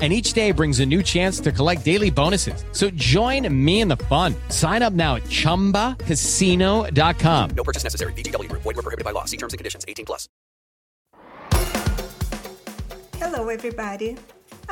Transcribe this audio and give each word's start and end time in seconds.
And 0.00 0.14
each 0.14 0.32
day 0.32 0.50
brings 0.50 0.80
a 0.80 0.86
new 0.86 1.02
chance 1.02 1.40
to 1.40 1.52
collect 1.52 1.84
daily 1.84 2.08
bonuses. 2.08 2.64
So 2.72 2.88
join 2.90 3.46
me 3.52 3.82
in 3.82 3.88
the 3.88 3.98
fun. 4.08 4.34
Sign 4.48 4.80
up 4.80 4.94
now 4.94 5.16
at 5.16 5.24
chumbacasino.com. 5.24 7.50
No 7.50 7.64
purchase 7.64 7.84
necessary. 7.84 8.14
VGW 8.14 8.48
Group. 8.48 8.62
Void 8.62 8.76
were 8.76 8.82
prohibited 8.82 9.04
by 9.04 9.10
law. 9.10 9.26
See 9.26 9.36
terms 9.36 9.52
and 9.52 9.58
conditions. 9.58 9.84
18 9.86 10.06
plus. 10.06 10.26
Hello, 13.18 13.50
everybody. 13.50 14.16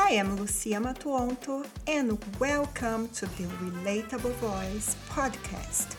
I 0.01 0.11
am 0.13 0.37
Lucia 0.37 0.81
Matuonto, 0.81 1.67
and 1.87 2.19
welcome 2.39 3.09
to 3.09 3.27
the 3.27 3.45
Relatable 3.61 4.33
Voice 4.35 4.97
podcast, 5.11 5.97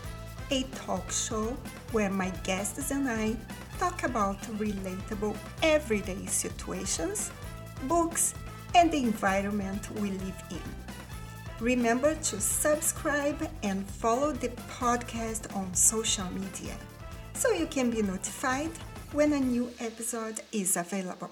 a 0.51 0.63
talk 0.73 1.11
show 1.11 1.55
where 1.91 2.09
my 2.09 2.29
guests 2.43 2.91
and 2.91 3.09
I 3.09 3.35
talk 3.77 4.03
about 4.03 4.41
relatable 4.57 5.35
everyday 5.61 6.25
situations, 6.25 7.29
books, 7.83 8.33
and 8.75 8.91
the 8.91 8.97
environment 8.97 9.89
we 9.99 10.11
live 10.11 10.43
in. 10.51 10.61
Remember 11.59 12.15
to 12.15 12.39
subscribe 12.39 13.49
and 13.63 13.85
follow 13.85 14.31
the 14.31 14.49
podcast 14.79 15.55
on 15.55 15.73
social 15.73 16.29
media 16.31 16.75
so 17.33 17.51
you 17.51 17.65
can 17.65 17.89
be 17.89 18.01
notified 18.01 18.71
when 19.11 19.33
a 19.33 19.39
new 19.39 19.71
episode 19.79 20.41
is 20.51 20.77
available. 20.77 21.31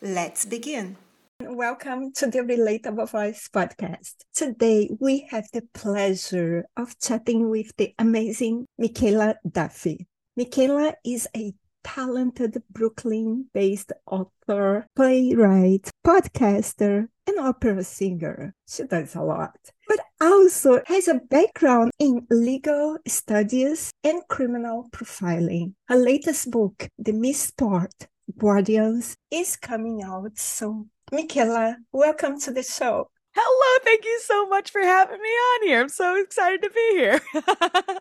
Let's 0.00 0.44
begin. 0.44 0.96
Welcome 1.40 2.12
to 2.14 2.26
the 2.28 2.38
Relatable 2.40 3.10
Voice 3.10 3.48
podcast. 3.52 4.14
Today 4.34 4.90
we 5.00 5.26
have 5.30 5.46
the 5.52 5.62
pleasure 5.74 6.64
of 6.76 6.98
chatting 6.98 7.50
with 7.50 7.76
the 7.76 7.94
amazing 7.98 8.66
Mikaela 8.80 9.34
Duffy. 9.50 10.06
Mikaela 10.38 10.94
is 11.04 11.28
a 11.36 11.52
talented 11.86 12.60
Brooklyn 12.70 13.46
based 13.54 13.92
author, 14.06 14.86
playwright, 14.96 15.88
podcaster, 16.04 17.06
and 17.26 17.38
opera 17.38 17.84
singer. 17.84 18.54
She 18.68 18.82
does 18.82 19.14
a 19.14 19.22
lot, 19.22 19.56
but 19.86 20.00
also 20.20 20.82
has 20.86 21.06
a 21.06 21.14
background 21.14 21.92
in 21.98 22.26
legal 22.28 22.98
studies 23.06 23.90
and 24.02 24.20
criminal 24.28 24.88
profiling. 24.90 25.74
Her 25.88 25.96
latest 25.96 26.50
book, 26.50 26.88
The 26.98 27.12
Mistport 27.12 28.08
Guardians, 28.36 29.16
is 29.30 29.56
coming 29.56 30.02
out 30.02 30.36
soon. 30.38 30.90
Mikaela, 31.12 31.76
welcome 31.92 32.40
to 32.40 32.50
the 32.50 32.64
show. 32.64 33.08
Hello, 33.32 33.78
thank 33.84 34.04
you 34.04 34.20
so 34.24 34.48
much 34.48 34.70
for 34.70 34.80
having 34.80 35.22
me 35.22 35.28
on 35.28 35.66
here. 35.66 35.80
I'm 35.82 35.88
so 35.88 36.16
excited 36.16 36.62
to 36.62 36.70
be 36.70 36.96
here. 36.96 37.20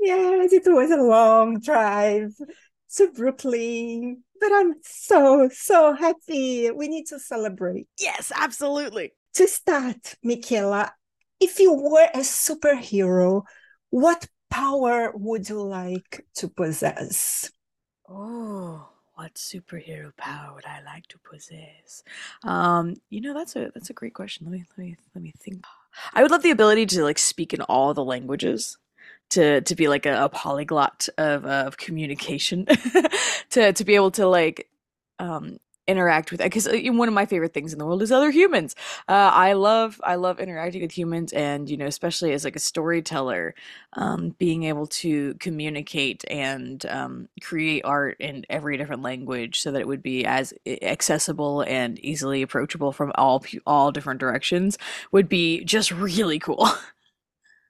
yes, 0.00 0.52
it 0.52 0.62
was 0.66 0.90
a 0.90 0.96
long 0.96 1.60
drive 1.60 2.32
to 2.96 3.10
Brooklyn, 3.10 4.22
but 4.40 4.52
I'm 4.52 4.74
so, 4.82 5.48
so 5.52 5.94
happy. 5.94 6.70
We 6.70 6.88
need 6.88 7.06
to 7.08 7.18
celebrate. 7.18 7.88
yes, 7.98 8.32
absolutely. 8.34 9.12
To 9.34 9.48
start, 9.48 10.16
Mikaela, 10.24 10.90
if 11.40 11.58
you 11.58 11.72
were 11.72 12.08
a 12.12 12.18
superhero, 12.18 13.42
what 13.90 14.26
power 14.50 15.12
would 15.14 15.48
you 15.48 15.62
like 15.62 16.26
to 16.36 16.48
possess? 16.48 17.50
Oh, 18.08 18.86
what 19.14 19.34
superhero 19.34 20.14
power 20.16 20.54
would 20.54 20.66
I 20.66 20.82
like 20.82 21.06
to 21.08 21.18
possess? 21.18 22.02
Um, 22.44 22.96
you 23.08 23.20
know, 23.20 23.34
that's 23.34 23.56
a 23.56 23.70
that's 23.74 23.90
a 23.90 23.94
great 23.94 24.14
question. 24.14 24.46
Let 24.46 24.52
me 24.52 24.64
let 24.76 24.86
me 24.86 24.96
let 25.14 25.22
me 25.22 25.32
think. 25.38 25.64
I 26.12 26.22
would 26.22 26.30
love 26.30 26.42
the 26.42 26.50
ability 26.50 26.86
to 26.86 27.04
like 27.04 27.18
speak 27.18 27.54
in 27.54 27.62
all 27.62 27.94
the 27.94 28.04
languages. 28.04 28.78
To, 29.32 29.60
to 29.62 29.74
be 29.74 29.88
like 29.88 30.06
a, 30.06 30.24
a 30.24 30.28
polyglot 30.28 31.08
of, 31.16 31.44
of 31.46 31.76
communication 31.76 32.66
to, 33.50 33.72
to 33.72 33.84
be 33.84 33.94
able 33.94 34.10
to 34.12 34.26
like 34.26 34.68
um, 35.18 35.58
interact 35.88 36.30
with 36.30 36.40
because 36.40 36.68
one 36.70 37.08
of 37.08 37.14
my 37.14 37.26
favorite 37.26 37.52
things 37.52 37.72
in 37.72 37.78
the 37.78 37.84
world 37.84 38.02
is 38.02 38.12
other 38.12 38.30
humans. 38.30 38.76
Uh, 39.08 39.30
i 39.32 39.52
love 39.52 40.00
i 40.04 40.14
love 40.14 40.38
interacting 40.38 40.80
with 40.80 40.96
humans 40.96 41.32
and 41.32 41.68
you 41.68 41.76
know 41.76 41.86
especially 41.86 42.32
as 42.32 42.44
like 42.44 42.54
a 42.54 42.60
storyteller 42.60 43.54
um, 43.94 44.30
being 44.38 44.62
able 44.64 44.86
to 44.86 45.34
communicate 45.34 46.24
and 46.30 46.86
um, 46.86 47.28
create 47.40 47.84
art 47.84 48.16
in 48.20 48.44
every 48.48 48.76
different 48.76 49.02
language 49.02 49.60
so 49.60 49.72
that 49.72 49.80
it 49.80 49.88
would 49.88 50.02
be 50.02 50.24
as 50.24 50.54
accessible 50.82 51.62
and 51.62 51.98
easily 51.98 52.42
approachable 52.42 52.92
from 52.92 53.10
all 53.16 53.44
all 53.66 53.90
different 53.90 54.20
directions 54.20 54.78
would 55.10 55.28
be 55.28 55.64
just 55.64 55.90
really 55.90 56.38
cool 56.38 56.68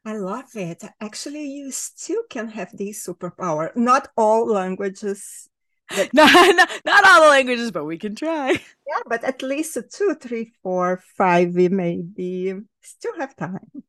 I 0.05 0.17
love 0.17 0.57
it. 0.57 0.83
Actually, 1.01 1.45
you 1.47 1.71
still 1.71 2.23
can 2.29 2.49
have 2.49 2.77
this 2.77 3.07
superpower. 3.07 3.75
Not 3.77 4.09
all 4.17 4.47
languages, 4.47 5.49
not, 6.13 6.13
not, 6.13 6.71
not 6.85 7.05
all 7.05 7.23
the 7.25 7.29
languages 7.29 7.71
but 7.71 7.85
we 7.85 7.99
can 7.99 8.15
try 8.15 8.51
yeah, 8.87 9.03
but 9.07 9.23
at 9.25 9.43
least 9.43 9.77
two, 9.93 10.15
three, 10.21 10.53
four, 10.63 11.03
five, 11.17 11.55
we 11.55 11.69
maybe. 11.69 12.55
Still 12.81 13.17
have 13.19 13.37
time. 13.37 13.85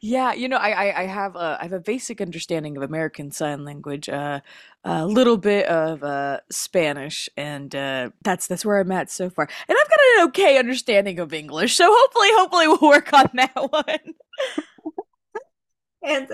Yeah, 0.00 0.32
you 0.32 0.48
know, 0.48 0.56
I, 0.56 0.70
I 0.70 1.00
I 1.02 1.06
have 1.06 1.36
a 1.36 1.58
I 1.60 1.64
have 1.64 1.72
a 1.72 1.80
basic 1.80 2.20
understanding 2.20 2.76
of 2.76 2.82
American 2.82 3.30
Sign 3.30 3.64
Language, 3.64 4.08
uh, 4.08 4.40
a 4.84 5.06
little 5.06 5.36
bit 5.36 5.66
of 5.66 6.02
uh, 6.02 6.40
Spanish, 6.50 7.28
and 7.36 7.74
uh, 7.74 8.10
that's 8.22 8.46
that's 8.46 8.64
where 8.64 8.78
I'm 8.80 8.92
at 8.92 9.10
so 9.10 9.28
far. 9.28 9.48
And 9.68 9.78
I've 9.78 9.88
got 9.88 9.98
an 10.16 10.28
okay 10.28 10.58
understanding 10.58 11.18
of 11.18 11.34
English, 11.34 11.76
so 11.76 11.86
hopefully, 11.90 12.28
hopefully, 12.32 12.68
we'll 12.68 12.90
work 12.90 13.12
on 13.12 13.28
that 13.34 13.54
one. 13.72 14.14
And 16.02 16.28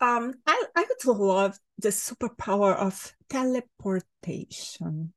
um, 0.00 0.34
I, 0.46 0.64
I 0.74 0.84
would 0.88 1.18
love 1.18 1.58
the 1.78 1.88
superpower 1.88 2.76
of 2.76 3.14
teleportation. 3.28 5.12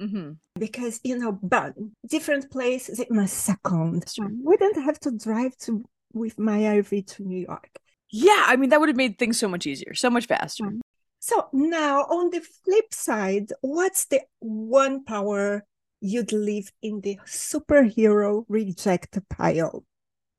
hmm 0.00 0.32
because 0.58 1.00
you 1.04 1.18
know 1.18 1.32
but 1.42 1.74
different 2.06 2.50
places 2.50 3.00
in 3.00 3.18
a 3.18 3.28
second. 3.28 4.04
I 4.20 4.26
wouldn't 4.42 4.76
have 4.82 4.98
to 5.00 5.10
drive 5.16 5.56
to 5.58 5.84
with 6.12 6.38
my 6.38 6.58
rv 6.60 7.06
to 7.06 7.22
new 7.22 7.40
york 7.40 7.70
Yeah, 8.10 8.44
I 8.46 8.56
mean 8.56 8.68
that 8.70 8.80
would 8.80 8.90
have 8.90 8.96
made 8.96 9.18
things 9.18 9.38
so 9.38 9.48
much 9.48 9.66
easier, 9.66 9.94
so 9.94 10.10
much 10.10 10.26
faster. 10.26 10.72
so 11.20 11.48
now 11.52 12.02
on 12.02 12.30
the 12.30 12.40
flip 12.40 12.92
side 12.92 13.48
what's 13.60 14.04
the 14.06 14.20
one 14.40 15.04
power 15.04 15.64
you'd 16.00 16.32
leave 16.32 16.70
in 16.82 17.00
the 17.00 17.18
superhero 17.26 18.44
reject 18.48 19.18
pile 19.30 19.84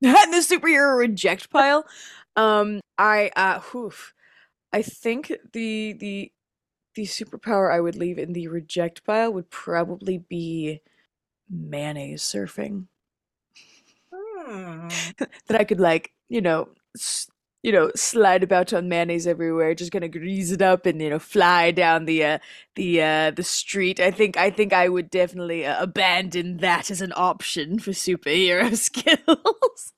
the 0.00 0.44
superhero 0.46 0.98
reject 0.98 1.50
pile. 1.50 1.84
Um, 2.36 2.80
I 2.98 3.30
uh, 3.36 3.60
whew, 3.60 3.92
I 4.72 4.82
think 4.82 5.32
the 5.52 5.94
the 5.94 6.32
the 6.94 7.04
superpower 7.04 7.72
I 7.72 7.80
would 7.80 7.96
leave 7.96 8.18
in 8.18 8.32
the 8.34 8.48
reject 8.48 9.04
pile 9.04 9.32
would 9.32 9.50
probably 9.50 10.18
be 10.18 10.82
mayonnaise 11.50 12.22
surfing. 12.22 12.88
Hmm. 14.12 14.88
that 15.46 15.60
I 15.60 15.64
could 15.64 15.80
like, 15.80 16.12
you 16.28 16.40
know, 16.40 16.68
s- 16.96 17.28
you 17.64 17.72
know, 17.72 17.90
slide 17.96 18.42
about 18.42 18.74
on 18.74 18.90
mayonnaise 18.90 19.26
everywhere, 19.26 19.74
just 19.74 19.90
gonna 19.90 20.06
grease 20.06 20.50
it 20.50 20.60
up 20.60 20.84
and 20.84 21.00
you 21.00 21.08
know 21.08 21.18
fly 21.18 21.70
down 21.70 22.04
the 22.04 22.22
uh, 22.22 22.38
the 22.76 23.00
uh, 23.02 23.30
the 23.30 23.42
street. 23.42 23.98
I 24.00 24.10
think 24.10 24.36
I 24.36 24.50
think 24.50 24.74
I 24.74 24.90
would 24.90 25.08
definitely 25.08 25.64
uh, 25.64 25.82
abandon 25.82 26.58
that 26.58 26.90
as 26.90 27.00
an 27.00 27.14
option 27.16 27.78
for 27.78 27.92
superhero 27.92 28.76
skills. 28.88 29.92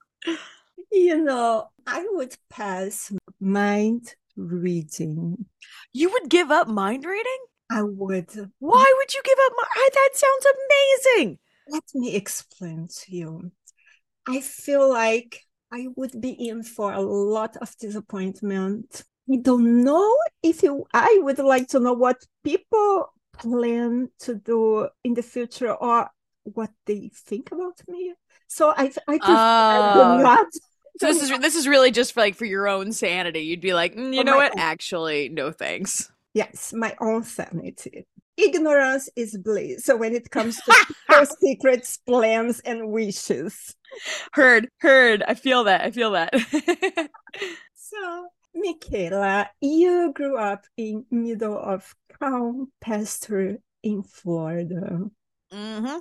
you 0.92 1.22
know 1.22 1.68
i 1.86 2.06
would 2.12 2.34
pass 2.48 3.12
mind 3.40 4.14
reading 4.36 5.46
you 5.92 6.10
would 6.10 6.30
give 6.30 6.50
up 6.50 6.68
mind 6.68 7.04
reading? 7.04 7.38
i 7.70 7.82
would 7.82 8.30
Why 8.60 8.94
would 8.96 9.14
you 9.14 9.20
give 9.24 9.38
up 9.46 9.52
mind? 9.56 9.90
That 9.92 10.10
sounds 10.14 10.46
amazing. 10.56 11.38
Let 11.68 11.82
me 11.94 12.14
explain 12.14 12.88
to 12.88 13.16
you. 13.16 13.50
I 14.28 14.40
feel 14.40 14.88
like 14.88 15.45
I 15.72 15.88
would 15.96 16.20
be 16.20 16.30
in 16.30 16.62
for 16.62 16.92
a 16.92 17.00
lot 17.00 17.56
of 17.56 17.76
disappointment. 17.78 19.02
I 19.30 19.36
don't 19.42 19.82
know 19.84 20.16
if 20.42 20.62
you, 20.62 20.86
I 20.94 21.18
would 21.22 21.38
like 21.38 21.68
to 21.68 21.80
know 21.80 21.92
what 21.94 22.16
people 22.44 23.12
plan 23.32 24.08
to 24.20 24.34
do 24.36 24.88
in 25.04 25.14
the 25.14 25.22
future 25.22 25.72
or 25.72 26.08
what 26.44 26.70
they 26.86 27.10
think 27.14 27.50
about 27.52 27.80
me. 27.88 28.14
So 28.46 28.70
I, 28.76 28.92
I 29.08 29.18
prefer 29.18 29.26
Oh. 29.28 30.18
not. 30.22 30.46
So 31.00 31.08
this 31.08 31.22
is 31.22 31.38
this 31.40 31.54
is 31.56 31.68
really 31.68 31.90
just 31.90 32.14
for 32.14 32.20
like 32.20 32.36
for 32.36 32.46
your 32.46 32.68
own 32.68 32.90
sanity. 32.92 33.40
You'd 33.40 33.60
be 33.60 33.74
like, 33.74 33.94
"Mm, 33.96 34.14
you 34.14 34.24
know 34.24 34.36
what? 34.36 34.52
own- 34.52 34.58
Actually, 34.58 35.28
no 35.28 35.52
thanks. 35.52 36.10
Yes, 36.32 36.72
my 36.72 36.94
own 37.00 37.22
sanity. 37.24 38.06
Ignorance 38.36 39.08
is 39.16 39.38
bliss. 39.38 39.84
So 39.84 39.96
when 39.96 40.14
it 40.14 40.30
comes 40.30 40.56
to 40.56 40.86
people's 41.08 41.36
secrets, 41.40 41.96
plans, 42.06 42.60
and 42.60 42.90
wishes. 42.90 43.74
Heard, 44.32 44.68
heard. 44.80 45.22
I 45.26 45.34
feel 45.34 45.64
that. 45.64 45.82
I 45.82 45.90
feel 45.90 46.12
that. 46.12 46.34
So 47.88 48.28
Mikaela, 48.56 49.46
you 49.60 50.12
grew 50.12 50.36
up 50.36 50.66
in 50.76 51.06
middle 51.08 51.56
of 51.56 51.94
calm 52.18 52.72
pasture 52.80 53.58
in 53.84 54.02
Florida. 54.02 55.08
Mm-hmm. 55.52 55.98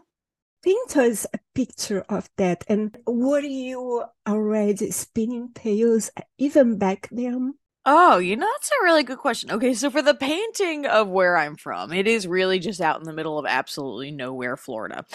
Paint 0.64 0.98
us 0.98 1.28
a 1.32 1.40
picture 1.54 2.04
of 2.10 2.28
that. 2.38 2.64
And 2.68 2.98
were 3.06 3.42
you 3.42 4.04
already 4.28 4.90
spinning 4.90 5.50
tales 5.54 6.10
even 6.40 6.80
back 6.80 7.08
then? 7.12 7.54
Oh, 7.88 8.18
you 8.18 8.36
know, 8.36 8.48
that's 8.54 8.72
a 8.72 8.84
really 8.84 9.04
good 9.04 9.20
question. 9.20 9.52
Okay, 9.52 9.74
so 9.76 9.92
for 9.92 10.02
the 10.02 10.16
painting 10.16 10.88
of 10.88 11.08
where 11.08 11.38
I'm 11.38 11.56
from, 11.56 11.94
it 11.94 12.08
is 12.08 12.26
really 12.28 12.58
just 12.58 12.82
out 12.82 12.98
in 12.98 13.04
the 13.04 13.14
middle 13.14 13.38
of 13.38 13.46
absolutely 13.46 14.10
nowhere, 14.12 14.58
Florida. 14.58 15.06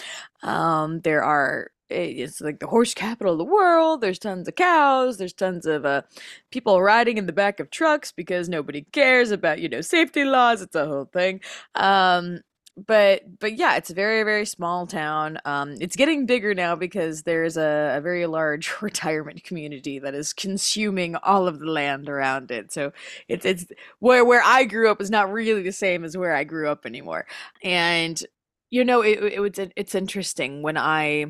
Um, 0.43 1.01
there 1.01 1.23
are 1.23 1.71
it's 1.89 2.39
like 2.39 2.59
the 2.59 2.67
horse 2.67 2.93
capital 2.93 3.33
of 3.33 3.37
the 3.39 3.43
world. 3.43 3.99
There's 3.99 4.19
tons 4.19 4.47
of 4.47 4.55
cows. 4.55 5.17
There's 5.17 5.33
tons 5.33 5.65
of 5.65 5.85
uh, 5.85 6.03
people 6.49 6.81
riding 6.81 7.17
in 7.17 7.25
the 7.25 7.33
back 7.33 7.59
of 7.59 7.69
trucks 7.69 8.13
because 8.13 8.47
nobody 8.47 8.83
cares 8.93 9.31
about 9.31 9.59
you 9.59 9.67
know 9.67 9.81
safety 9.81 10.23
laws. 10.23 10.61
It's 10.61 10.75
a 10.75 10.85
whole 10.85 11.05
thing. 11.11 11.41
Um, 11.75 12.39
but 12.77 13.39
but 13.39 13.57
yeah, 13.57 13.75
it's 13.75 13.89
a 13.89 13.93
very 13.93 14.23
very 14.23 14.45
small 14.45 14.87
town. 14.87 15.37
Um, 15.45 15.75
it's 15.81 15.95
getting 15.95 16.25
bigger 16.25 16.53
now 16.53 16.75
because 16.75 17.23
there's 17.23 17.57
a, 17.57 17.95
a 17.97 18.01
very 18.01 18.25
large 18.25 18.73
retirement 18.81 19.43
community 19.43 19.99
that 19.99 20.15
is 20.15 20.33
consuming 20.33 21.15
all 21.17 21.47
of 21.47 21.59
the 21.59 21.65
land 21.65 22.09
around 22.09 22.51
it. 22.51 22.71
So 22.71 22.93
it's 23.27 23.45
it's 23.45 23.65
where 23.99 24.23
where 24.25 24.41
I 24.43 24.63
grew 24.65 24.89
up 24.89 25.01
is 25.01 25.09
not 25.11 25.31
really 25.31 25.63
the 25.63 25.71
same 25.71 26.03
as 26.03 26.17
where 26.17 26.33
I 26.35 26.43
grew 26.43 26.69
up 26.69 26.85
anymore. 26.85 27.27
And 27.63 28.21
you 28.69 28.85
know, 28.85 29.01
it 29.01 29.21
it 29.21 29.39
was 29.39 29.59
it's 29.75 29.95
interesting 29.95 30.61
when 30.61 30.77
I 30.77 31.25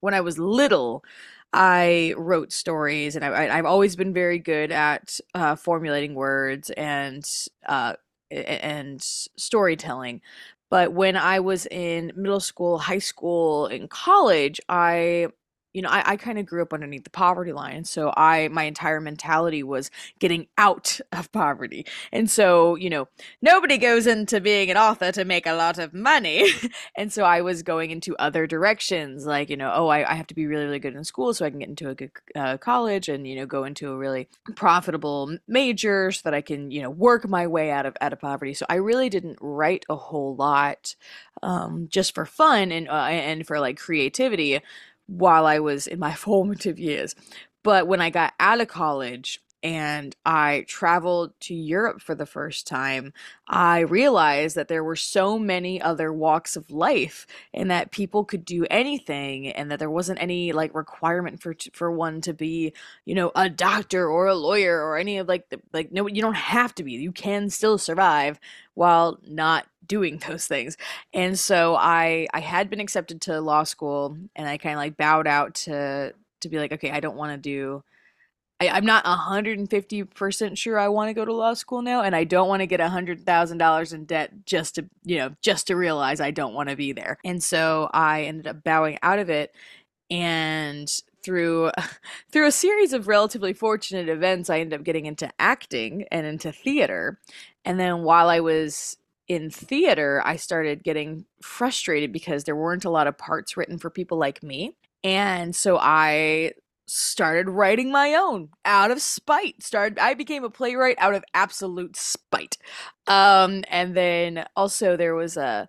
when 0.00 0.14
I 0.14 0.20
was 0.20 0.38
little. 0.38 1.04
I 1.54 2.14
wrote 2.16 2.50
stories, 2.50 3.14
and 3.14 3.22
I, 3.24 3.56
have 3.56 3.66
always 3.66 3.94
been 3.94 4.14
very 4.14 4.38
good 4.38 4.72
at 4.72 5.20
uh, 5.34 5.54
formulating 5.54 6.14
words 6.14 6.70
and 6.70 7.28
uh, 7.66 7.94
and 8.32 9.02
storytelling. 9.02 10.22
But 10.72 10.94
when 10.94 11.18
I 11.18 11.40
was 11.40 11.66
in 11.66 12.12
middle 12.16 12.40
school, 12.40 12.78
high 12.78 12.98
school, 12.98 13.66
and 13.66 13.90
college, 13.90 14.58
I 14.70 15.28
you 15.72 15.80
know, 15.80 15.88
I, 15.88 16.12
I 16.12 16.16
kind 16.16 16.38
of 16.38 16.46
grew 16.46 16.62
up 16.62 16.72
underneath 16.72 17.04
the 17.04 17.10
poverty 17.10 17.52
line. 17.52 17.84
So 17.84 18.12
I, 18.16 18.48
my 18.48 18.64
entire 18.64 19.00
mentality 19.00 19.62
was 19.62 19.90
getting 20.18 20.46
out 20.58 21.00
of 21.12 21.32
poverty. 21.32 21.86
And 22.12 22.30
so, 22.30 22.76
you 22.76 22.90
know, 22.90 23.08
nobody 23.40 23.78
goes 23.78 24.06
into 24.06 24.40
being 24.40 24.70
an 24.70 24.76
author 24.76 25.12
to 25.12 25.24
make 25.24 25.46
a 25.46 25.54
lot 25.54 25.78
of 25.78 25.94
money. 25.94 26.48
and 26.96 27.12
so 27.12 27.24
I 27.24 27.40
was 27.40 27.62
going 27.62 27.90
into 27.90 28.16
other 28.16 28.46
directions, 28.46 29.24
like, 29.26 29.50
you 29.50 29.56
know, 29.56 29.72
oh, 29.74 29.88
I, 29.88 30.10
I 30.10 30.14
have 30.14 30.26
to 30.28 30.34
be 30.34 30.46
really, 30.46 30.64
really 30.64 30.78
good 30.78 30.94
in 30.94 31.04
school 31.04 31.32
so 31.34 31.46
I 31.46 31.50
can 31.50 31.60
get 31.60 31.68
into 31.68 31.88
a 31.88 31.94
good 31.94 32.10
uh, 32.34 32.58
college 32.58 33.08
and, 33.08 33.26
you 33.26 33.36
know, 33.36 33.46
go 33.46 33.64
into 33.64 33.90
a 33.90 33.96
really 33.96 34.28
profitable 34.54 35.36
major 35.48 36.12
so 36.12 36.20
that 36.24 36.34
I 36.34 36.40
can, 36.40 36.70
you 36.70 36.82
know, 36.82 36.90
work 36.90 37.28
my 37.28 37.46
way 37.46 37.70
out 37.70 37.86
of, 37.86 37.96
out 38.00 38.12
of 38.12 38.20
poverty. 38.20 38.54
So 38.54 38.66
I 38.68 38.76
really 38.76 39.08
didn't 39.08 39.38
write 39.40 39.84
a 39.88 39.96
whole 39.96 40.36
lot 40.36 40.94
um, 41.42 41.88
just 41.88 42.14
for 42.14 42.26
fun 42.26 42.72
and, 42.72 42.88
uh, 42.88 42.92
and 42.92 43.46
for 43.46 43.58
like 43.58 43.78
creativity 43.78 44.60
while 45.06 45.46
I 45.46 45.58
was 45.58 45.86
in 45.86 45.98
my 45.98 46.14
formative 46.14 46.78
years. 46.78 47.14
But 47.62 47.86
when 47.86 48.00
I 48.00 48.10
got 48.10 48.34
out 48.40 48.60
of 48.60 48.68
college 48.68 49.40
and 49.62 50.16
I 50.26 50.64
traveled 50.66 51.38
to 51.40 51.54
Europe 51.54 52.00
for 52.00 52.14
the 52.14 52.26
first 52.26 52.66
time, 52.66 53.12
I 53.46 53.80
realized 53.80 54.56
that 54.56 54.66
there 54.66 54.82
were 54.82 54.96
so 54.96 55.38
many 55.38 55.80
other 55.80 56.12
walks 56.12 56.56
of 56.56 56.70
life 56.70 57.26
and 57.54 57.70
that 57.70 57.92
people 57.92 58.24
could 58.24 58.44
do 58.44 58.66
anything 58.70 59.48
and 59.48 59.70
that 59.70 59.78
there 59.78 59.90
wasn't 59.90 60.20
any 60.20 60.52
like 60.52 60.74
requirement 60.74 61.40
for 61.40 61.54
for 61.72 61.92
one 61.92 62.20
to 62.22 62.34
be, 62.34 62.72
you 63.04 63.14
know, 63.14 63.30
a 63.36 63.48
doctor 63.48 64.08
or 64.08 64.26
a 64.26 64.34
lawyer 64.34 64.82
or 64.82 64.96
any 64.98 65.18
of 65.18 65.28
like 65.28 65.48
the, 65.50 65.60
like 65.72 65.92
no 65.92 66.08
you 66.08 66.22
don't 66.22 66.34
have 66.34 66.74
to 66.76 66.82
be. 66.82 66.92
You 66.92 67.12
can 67.12 67.48
still 67.48 67.78
survive 67.78 68.40
while 68.74 69.20
not 69.26 69.66
doing 69.86 70.18
those 70.28 70.46
things. 70.46 70.76
And 71.14 71.38
so 71.38 71.76
I 71.76 72.26
I 72.34 72.40
had 72.40 72.68
been 72.68 72.80
accepted 72.80 73.20
to 73.22 73.40
law 73.40 73.62
school 73.64 74.16
and 74.34 74.48
I 74.48 74.58
kind 74.58 74.74
of 74.74 74.78
like 74.78 74.96
bowed 74.96 75.26
out 75.28 75.54
to 75.54 76.14
to 76.40 76.48
be 76.48 76.58
like, 76.58 76.72
okay, 76.72 76.90
I 76.90 77.00
don't 77.00 77.16
want 77.16 77.32
to 77.32 77.38
do 77.38 77.84
I, 78.68 78.78
am 78.78 78.84
not 78.84 79.04
150% 79.04 80.58
sure 80.58 80.78
I 80.78 80.88
want 80.88 81.08
to 81.08 81.14
go 81.14 81.24
to 81.24 81.32
law 81.32 81.54
school 81.54 81.82
now, 81.82 82.02
and 82.02 82.14
I 82.14 82.24
don't 82.24 82.48
want 82.48 82.60
to 82.60 82.66
get 82.66 82.80
$100,000 82.80 83.94
in 83.94 84.04
debt 84.04 84.32
just 84.46 84.76
to, 84.76 84.88
you 85.04 85.16
know, 85.16 85.34
just 85.40 85.66
to 85.68 85.76
realize 85.76 86.20
I 86.20 86.30
don't 86.30 86.54
want 86.54 86.68
to 86.68 86.76
be 86.76 86.92
there. 86.92 87.18
And 87.24 87.42
so 87.42 87.90
I 87.92 88.22
ended 88.22 88.46
up 88.46 88.62
bowing 88.62 88.98
out 89.02 89.18
of 89.18 89.30
it. 89.30 89.54
And 90.10 90.92
through 91.22 91.70
through 92.32 92.46
a 92.46 92.52
series 92.52 92.92
of 92.92 93.08
relatively 93.08 93.52
fortunate 93.52 94.08
events, 94.08 94.50
I 94.50 94.60
ended 94.60 94.78
up 94.78 94.84
getting 94.84 95.06
into 95.06 95.30
acting 95.38 96.06
and 96.10 96.26
into 96.26 96.52
theater. 96.52 97.18
And 97.64 97.78
then 97.80 98.02
while 98.02 98.28
I 98.28 98.40
was 98.40 98.96
in 99.28 99.50
theater, 99.50 100.20
I 100.24 100.36
started 100.36 100.82
getting 100.82 101.24
frustrated 101.40 102.12
because 102.12 102.44
there 102.44 102.56
weren't 102.56 102.84
a 102.84 102.90
lot 102.90 103.06
of 103.06 103.16
parts 103.16 103.56
written 103.56 103.78
for 103.78 103.88
people 103.88 104.18
like 104.18 104.42
me. 104.42 104.76
And 105.04 105.54
so 105.54 105.78
I 105.78 106.52
started 106.86 107.48
writing 107.48 107.90
my 107.90 108.14
own 108.14 108.50
out 108.64 108.90
of 108.90 109.00
spite. 109.00 109.62
Started 109.62 109.98
I 109.98 110.14
became 110.14 110.44
a 110.44 110.50
playwright 110.50 110.96
out 110.98 111.14
of 111.14 111.24
absolute 111.34 111.96
spite. 111.96 112.58
Um 113.06 113.64
and 113.68 113.96
then 113.96 114.46
also 114.56 114.96
there 114.96 115.14
was 115.14 115.36
a 115.36 115.68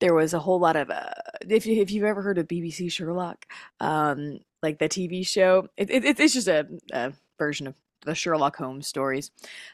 there 0.00 0.14
was 0.14 0.34
a 0.34 0.40
whole 0.40 0.58
lot 0.58 0.76
of 0.76 0.90
uh, 0.90 1.10
if 1.48 1.64
you, 1.64 1.80
if 1.80 1.90
you've 1.90 2.04
ever 2.04 2.22
heard 2.22 2.38
of 2.38 2.48
BBC 2.48 2.90
Sherlock, 2.90 3.46
um 3.80 4.40
like 4.62 4.78
the 4.78 4.88
TV 4.88 5.26
show, 5.26 5.68
it, 5.76 5.90
it 5.90 6.20
it's 6.20 6.34
just 6.34 6.48
a, 6.48 6.66
a 6.92 7.12
version 7.38 7.66
of 7.66 7.74
the 8.04 8.14
Sherlock 8.14 8.56
Holmes 8.56 8.86
stories. 8.86 9.30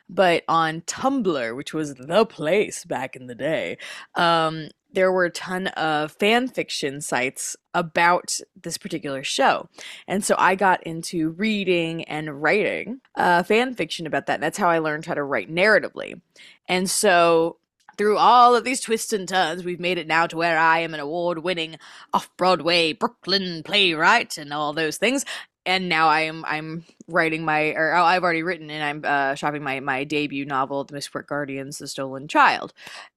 But 0.08 0.44
on 0.48 0.82
Tumblr, 0.82 1.56
which 1.56 1.74
was 1.74 1.94
the 1.94 2.26
place 2.26 2.84
back 2.84 3.16
in 3.16 3.26
the 3.26 3.34
day, 3.34 3.78
um, 4.14 4.68
there 4.92 5.12
were 5.12 5.26
a 5.26 5.30
ton 5.30 5.68
of 5.68 6.12
fan 6.12 6.48
fiction 6.48 7.00
sites 7.00 7.56
about 7.74 8.38
this 8.60 8.78
particular 8.78 9.22
show. 9.22 9.68
And 10.06 10.24
so 10.24 10.34
I 10.38 10.54
got 10.54 10.82
into 10.84 11.30
reading 11.30 12.04
and 12.04 12.42
writing 12.42 13.00
uh, 13.14 13.42
fan 13.42 13.74
fiction 13.74 14.06
about 14.06 14.26
that. 14.26 14.34
And 14.34 14.42
that's 14.42 14.58
how 14.58 14.68
I 14.68 14.78
learned 14.78 15.06
how 15.06 15.14
to 15.14 15.22
write 15.22 15.52
narratively. 15.52 16.20
And 16.68 16.88
so 16.88 17.58
through 17.96 18.16
all 18.16 18.54
of 18.54 18.64
these 18.64 18.80
twists 18.80 19.12
and 19.12 19.28
turns, 19.28 19.64
we've 19.64 19.80
made 19.80 19.98
it 19.98 20.06
now 20.06 20.26
to 20.26 20.36
where 20.36 20.58
I 20.58 20.80
am 20.80 20.94
an 20.94 21.00
award 21.00 21.40
winning 21.40 21.78
off 22.14 22.30
Broadway 22.36 22.92
Brooklyn 22.92 23.62
playwright 23.62 24.38
and 24.38 24.52
all 24.52 24.72
those 24.72 24.96
things 24.96 25.24
and 25.68 25.90
now 25.90 26.08
I'm 26.08 26.46
I'm 26.46 26.84
writing 27.08 27.44
my 27.44 27.74
or 27.74 27.94
oh, 27.94 28.02
I've 28.02 28.22
already 28.22 28.42
written 28.42 28.70
and 28.70 28.82
I'm 28.82 29.02
uh, 29.04 29.34
shopping 29.34 29.62
my 29.62 29.80
my 29.80 30.04
debut 30.04 30.46
novel, 30.46 30.84
The 30.84 30.94
Mistport 30.94 31.26
Guardians: 31.26 31.76
The 31.76 31.86
Stolen 31.86 32.26
Child, 32.26 32.72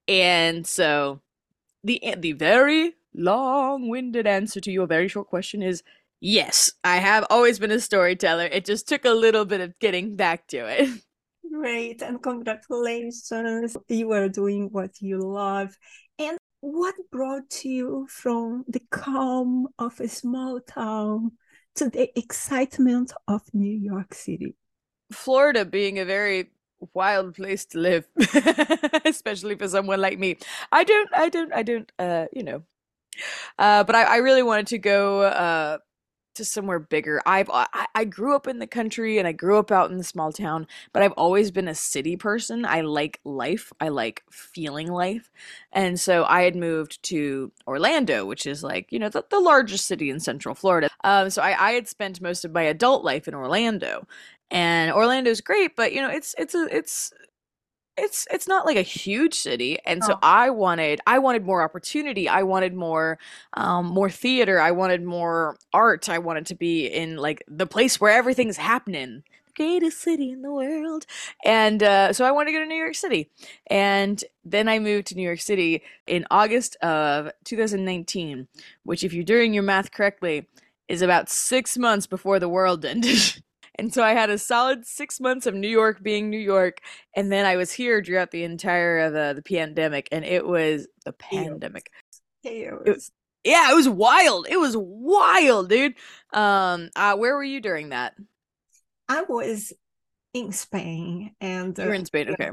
and 0.06 0.68
so 0.68 1.22
the 1.84 2.16
the 2.18 2.34
very 2.34 2.94
long-winded 3.14 4.26
answer 4.26 4.60
to 4.62 4.72
your 4.72 4.88
very 4.88 5.08
short 5.08 5.28
question 5.28 5.62
is 5.62 5.84
yes, 6.20 6.72
I 6.84 6.98
have 6.98 7.26
always 7.30 7.60
been 7.60 7.72
a 7.72 7.80
storyteller. 7.80 8.46
It 8.46 8.66
just 8.66 8.88
took 8.88 9.06
a 9.06 9.12
little 9.12 9.46
bit 9.46 9.62
of 9.62 9.78
getting 9.80 10.16
back 10.16 10.48
to 10.48 10.58
it. 10.58 10.90
Great 11.54 12.02
and 12.02 12.22
congratulations! 12.22 13.78
You 13.90 14.12
are 14.12 14.30
doing 14.30 14.70
what 14.72 15.02
you 15.02 15.20
love. 15.20 15.76
And 16.18 16.38
what 16.62 16.96
brought 17.12 17.66
you 17.66 18.08
from 18.10 18.64
the 18.68 18.82
calm 18.92 19.68
of 19.80 20.00
a 20.00 20.08
small 20.08 20.60
town 20.62 21.32
to 21.76 21.90
the 21.90 22.18
excitement 22.18 23.12
of 23.28 23.42
New 23.54 23.76
York 23.76 24.14
City. 24.14 24.56
Florida 25.12 25.66
being 25.66 26.00
a 26.00 26.06
very 26.06 26.52
wild 26.94 27.36
place 27.36 27.66
to 27.68 27.80
live, 27.80 28.08
especially 29.06 29.56
for 29.56 29.68
someone 29.68 30.02
like 30.02 30.20
me. 30.20 30.38
I 30.72 30.84
don't, 30.84 31.10
I 31.14 31.30
don't, 31.30 31.54
I 31.54 31.64
don't, 31.64 31.92
uh, 32.00 32.26
you 32.34 32.44
know. 32.44 32.64
Uh, 33.58 33.84
but 33.84 33.96
I, 33.96 34.04
I 34.04 34.18
really 34.18 34.44
wanted 34.44 34.68
to 34.68 34.78
go 34.78 35.22
uh, 35.22 35.78
to 36.36 36.46
somewhere 36.46 36.80
bigger. 36.80 37.22
I've 37.26 37.50
I, 37.52 37.86
I 37.94 38.06
grew 38.06 38.36
up 38.36 38.48
in 38.48 38.60
the 38.60 38.68
country 38.68 39.18
and 39.18 39.28
I 39.28 39.32
grew 39.32 39.58
up 39.58 39.72
out 39.72 39.92
in 39.92 39.98
the 39.98 40.04
small 40.04 40.32
town, 40.32 40.68
but 40.94 41.04
I've 41.04 41.12
always 41.14 41.52
been 41.52 41.68
a 41.68 41.76
city 41.76 42.16
person. 42.16 42.66
I 42.66 42.82
like 42.82 43.20
life. 43.24 43.72
I 43.80 43.90
like 43.90 44.24
feeling 44.32 44.92
life. 44.92 45.30
And 45.72 46.00
so 46.00 46.26
I 46.26 46.44
had 46.44 46.56
moved 46.56 47.04
to 47.04 47.52
Orlando, 47.68 48.26
which 48.26 48.46
is 48.46 48.64
like, 48.64 48.92
you 48.92 49.00
know, 49.00 49.10
the, 49.10 49.26
the 49.30 49.40
largest 49.40 49.86
city 49.86 50.10
in 50.10 50.20
Central 50.20 50.56
Florida. 50.56 50.90
Um, 51.04 51.30
so 51.30 51.42
I, 51.42 51.70
I 51.70 51.72
had 51.74 51.88
spent 51.88 52.22
most 52.22 52.46
of 52.46 52.52
my 52.52 52.64
adult 52.64 53.04
life 53.04 53.28
in 53.28 53.36
Orlando. 53.36 54.08
And 54.52 54.92
Orlando's 54.92 55.42
great, 55.42 55.76
but 55.76 55.94
you 55.94 56.02
know, 56.02 56.10
it's 56.10 56.36
it's 56.38 56.54
a 56.54 56.68
it's 56.70 57.14
it's 57.98 58.28
it's 58.32 58.48
not 58.48 58.66
like 58.66 58.78
a 58.78 58.82
huge 58.82 59.34
city 59.34 59.78
and 59.86 60.04
so 60.04 60.14
oh. 60.14 60.20
i 60.24 60.50
wanted 60.50 61.02
i 61.06 61.20
wanted 61.20 61.46
more 61.46 61.62
opportunity 61.62 62.28
i 62.30 62.42
wanted 62.42 62.74
more 62.74 63.18
um 63.54 63.86
more 63.86 64.10
theater 64.10 64.60
i 64.60 64.72
wanted 64.72 65.04
more 65.04 65.58
art 65.74 66.08
i 66.08 66.18
wanted 66.18 66.46
to 66.46 66.56
be 66.56 66.86
in 66.88 67.18
like 67.18 67.44
the 67.48 67.68
place 67.68 68.00
where 68.00 68.12
everything's 68.12 68.58
happening 68.58 69.24
the 69.46 69.54
greatest 69.56 70.00
city 70.00 70.32
in 70.32 70.42
the 70.42 70.52
world 70.52 71.06
and 71.44 71.84
uh, 71.84 72.14
so 72.14 72.24
i 72.24 72.32
wanted 72.32 72.52
to 72.52 72.54
go 72.54 72.60
to 72.60 72.66
new 72.66 72.76
york 72.76 72.96
city 72.96 73.30
and 73.68 74.24
then 74.46 74.70
i 74.70 74.80
moved 74.80 75.08
to 75.08 75.16
new 75.16 75.24
york 75.24 75.42
city 75.42 75.84
in 76.08 76.26
august 76.32 76.78
of 76.78 77.30
2019 77.44 78.48
which 78.84 79.04
if 79.04 79.14
you're 79.14 79.24
doing 79.24 79.54
your 79.54 79.64
math 79.64 79.92
correctly 79.92 80.48
is 80.88 81.02
about 81.02 81.30
six 81.30 81.78
months 81.78 82.08
before 82.08 82.40
the 82.40 82.50
world 82.50 82.86
ended 82.86 83.44
And 83.76 83.94
so 83.94 84.04
I 84.04 84.14
had 84.14 84.30
a 84.30 84.38
solid 84.38 84.86
six 84.86 85.20
months 85.20 85.46
of 85.46 85.54
New 85.54 85.68
York 85.68 86.04
being 86.04 86.30
New 86.30 86.40
York. 86.40 86.82
And 87.16 87.32
then 87.32 87.46
I 87.46 87.56
was 87.56 87.72
here 87.72 88.04
throughout 88.04 88.32
the 88.32 88.44
entire 88.44 89.00
of 89.00 89.14
the, 89.14 89.34
the 89.36 89.42
pandemic. 89.42 90.10
And 90.12 90.26
it 90.26 90.46
was 90.46 90.88
the 91.06 91.14
pandemic. 91.14 91.92
Chaos. 92.44 93.12
Yeah, 93.44 93.72
it 93.72 93.76
was 93.76 93.90
wild. 93.90 94.48
It 94.50 94.58
was 94.58 94.76
wild, 94.78 95.70
dude. 95.70 95.96
Um, 96.34 96.90
uh, 96.96 97.16
where 97.16 97.36
were 97.36 97.44
you 97.44 97.60
during 97.62 97.90
that? 97.90 98.14
I 99.10 99.24
was 99.24 99.74
in 100.34 100.52
Spain 100.52 101.36
and 101.42 101.78
uh, 101.80 101.90
in 101.92 102.06
Spain. 102.06 102.30
Okay. 102.30 102.52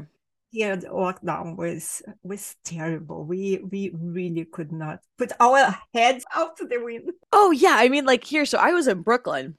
here 0.51 0.75
the 0.75 0.87
lockdown 0.87 1.55
was 1.55 2.01
was 2.23 2.55
terrible. 2.63 3.23
We 3.25 3.59
we 3.71 3.91
really 3.93 4.45
could 4.45 4.71
not 4.71 5.01
put 5.17 5.31
our 5.39 5.77
heads 5.93 6.25
out 6.35 6.57
to 6.57 6.65
the 6.65 6.77
window. 6.83 7.13
Oh 7.31 7.51
yeah, 7.51 7.75
I 7.77 7.89
mean 7.89 8.05
like 8.05 8.23
here 8.23 8.45
so 8.45 8.57
I 8.57 8.71
was 8.71 8.87
in 8.87 9.01
Brooklyn 9.03 9.57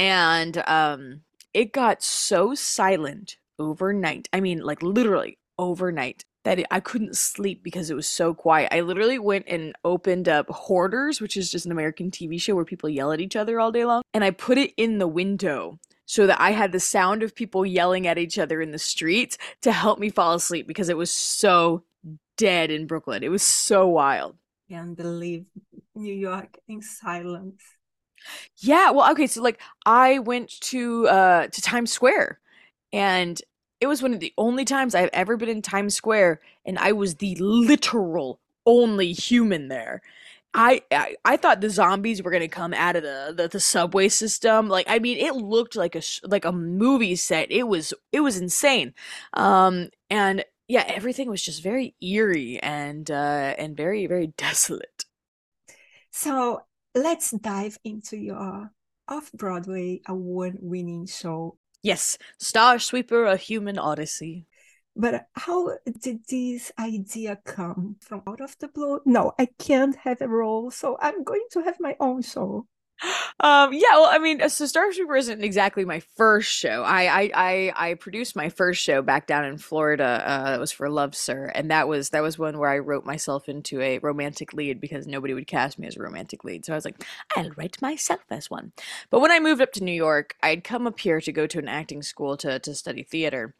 and 0.00 0.62
um 0.66 1.20
it 1.52 1.72
got 1.72 2.02
so 2.02 2.54
silent 2.54 3.36
overnight. 3.58 4.28
I 4.32 4.40
mean 4.40 4.60
like 4.60 4.82
literally 4.82 5.38
overnight 5.58 6.24
that 6.44 6.60
it, 6.60 6.66
I 6.70 6.80
couldn't 6.80 7.16
sleep 7.16 7.62
because 7.62 7.90
it 7.90 7.94
was 7.94 8.08
so 8.08 8.32
quiet. 8.32 8.72
I 8.72 8.80
literally 8.80 9.18
went 9.18 9.44
and 9.46 9.74
opened 9.84 10.28
up 10.28 10.48
Hoarders, 10.48 11.20
which 11.20 11.36
is 11.36 11.50
just 11.50 11.66
an 11.66 11.72
American 11.72 12.10
TV 12.10 12.40
show 12.40 12.54
where 12.54 12.64
people 12.64 12.88
yell 12.88 13.12
at 13.12 13.20
each 13.20 13.36
other 13.36 13.60
all 13.60 13.70
day 13.70 13.84
long, 13.84 14.02
and 14.14 14.24
I 14.24 14.30
put 14.30 14.56
it 14.56 14.72
in 14.78 14.98
the 14.98 15.06
window 15.08 15.78
so 16.06 16.26
that 16.26 16.40
I 16.40 16.52
had 16.52 16.72
the 16.72 16.80
sound 16.80 17.22
of 17.22 17.34
people 17.34 17.66
yelling 17.66 18.06
at 18.06 18.18
each 18.18 18.38
other 18.38 18.62
in 18.62 18.70
the 18.70 18.78
streets 18.78 19.36
to 19.60 19.70
help 19.70 19.98
me 19.98 20.08
fall 20.08 20.34
asleep 20.34 20.66
because 20.66 20.88
it 20.88 20.96
was 20.96 21.10
so 21.10 21.84
dead 22.36 22.70
in 22.70 22.86
Brooklyn. 22.86 23.22
It 23.22 23.28
was 23.28 23.42
so 23.42 23.86
wild. 23.86 24.36
Can't 24.68 24.96
believe 24.96 25.44
New 25.94 26.14
York 26.14 26.58
in 26.66 26.80
silence. 26.80 27.62
Yeah, 28.58 28.90
well, 28.90 29.10
okay, 29.12 29.26
so 29.26 29.42
like 29.42 29.60
I 29.86 30.18
went 30.18 30.50
to 30.62 31.08
uh 31.08 31.46
to 31.48 31.62
Times 31.62 31.92
Square 31.92 32.38
and 32.92 33.40
it 33.80 33.86
was 33.86 34.02
one 34.02 34.12
of 34.14 34.20
the 34.20 34.32
only 34.38 34.64
times 34.64 34.94
I've 34.94 35.10
ever 35.12 35.36
been 35.36 35.48
in 35.48 35.62
Times 35.62 35.94
Square 35.94 36.40
and 36.66 36.78
I 36.78 36.92
was 36.92 37.16
the 37.16 37.36
literal 37.40 38.40
only 38.66 39.12
human 39.12 39.68
there. 39.68 40.02
I 40.54 40.82
I, 40.92 41.16
I 41.24 41.36
thought 41.36 41.60
the 41.60 41.70
zombies 41.70 42.22
were 42.22 42.32
to 42.38 42.48
come 42.48 42.74
out 42.74 42.96
of 42.96 43.02
the, 43.04 43.32
the 43.36 43.48
the 43.48 43.60
subway 43.60 44.08
system. 44.08 44.68
Like 44.68 44.86
I 44.88 44.98
mean, 44.98 45.18
it 45.18 45.34
looked 45.36 45.76
like 45.76 45.94
a 45.96 46.02
like 46.24 46.44
a 46.44 46.52
movie 46.52 47.16
set. 47.16 47.50
It 47.52 47.64
was 47.68 47.94
it 48.12 48.20
was 48.20 48.38
insane. 48.38 48.94
Um 49.34 49.90
and 50.10 50.44
yeah, 50.68 50.84
everything 50.88 51.30
was 51.30 51.42
just 51.42 51.62
very 51.62 51.94
eerie 52.02 52.60
and 52.62 53.10
uh 53.10 53.54
and 53.58 53.76
very 53.76 54.06
very 54.06 54.28
desolate. 54.36 55.04
So 56.10 56.62
let's 56.94 57.30
dive 57.30 57.78
into 57.84 58.16
your 58.16 58.70
off-Broadway 59.08 60.02
award-winning 60.06 61.06
show. 61.06 61.56
Yes, 61.82 62.18
Star 62.38 62.78
Sweeper: 62.78 63.24
A 63.24 63.36
Human 63.36 63.78
Odyssey. 63.78 64.46
But 64.96 65.26
how 65.34 65.78
did 66.00 66.26
this 66.28 66.72
idea 66.78 67.38
come 67.44 67.96
from 68.00 68.22
out 68.26 68.40
of 68.40 68.56
the 68.58 68.68
blue? 68.68 69.00
No, 69.06 69.32
I 69.38 69.48
can't 69.58 69.96
have 69.96 70.20
a 70.20 70.28
role, 70.28 70.70
so 70.70 70.98
I'm 71.00 71.24
going 71.24 71.46
to 71.52 71.60
have 71.62 71.78
my 71.80 71.96
own 72.00 72.22
show. 72.22 72.66
Um, 73.40 73.72
yeah, 73.72 73.92
well, 73.92 74.08
I 74.10 74.18
mean, 74.18 74.42
uh, 74.42 74.48
so 74.48 74.66
Star 74.66 74.92
Sweeper 74.92 75.16
isn't 75.16 75.42
exactly 75.42 75.84
my 75.84 76.00
first 76.16 76.50
show. 76.50 76.82
I, 76.82 77.04
I, 77.04 77.30
I, 77.34 77.72
I 77.90 77.94
produced 77.94 78.36
my 78.36 78.50
first 78.50 78.82
show 78.82 79.00
back 79.00 79.26
down 79.26 79.46
in 79.46 79.56
Florida. 79.56 80.22
Uh, 80.24 80.50
that 80.50 80.60
was 80.60 80.72
for 80.72 80.90
Love 80.90 81.14
Sir, 81.14 81.50
and 81.54 81.70
that 81.70 81.88
was 81.88 82.10
that 82.10 82.22
was 82.22 82.38
one 82.38 82.58
where 82.58 82.68
I 82.68 82.78
wrote 82.78 83.06
myself 83.06 83.48
into 83.48 83.80
a 83.80 83.98
romantic 83.98 84.52
lead 84.52 84.80
because 84.80 85.06
nobody 85.06 85.32
would 85.32 85.46
cast 85.46 85.78
me 85.78 85.86
as 85.86 85.96
a 85.96 86.02
romantic 86.02 86.44
lead. 86.44 86.64
So 86.66 86.72
I 86.72 86.76
was 86.76 86.84
like, 86.84 87.02
I'll 87.36 87.50
write 87.56 87.80
myself 87.80 88.20
as 88.30 88.50
one. 88.50 88.72
But 89.08 89.20
when 89.20 89.30
I 89.30 89.40
moved 89.40 89.62
up 89.62 89.72
to 89.72 89.84
New 89.84 89.92
York, 89.92 90.36
I'd 90.42 90.64
come 90.64 90.86
up 90.86 91.00
here 91.00 91.20
to 91.20 91.32
go 91.32 91.46
to 91.46 91.58
an 91.58 91.68
acting 91.68 92.02
school 92.02 92.36
to 92.38 92.58
to 92.58 92.74
study 92.74 93.04
theater, 93.04 93.54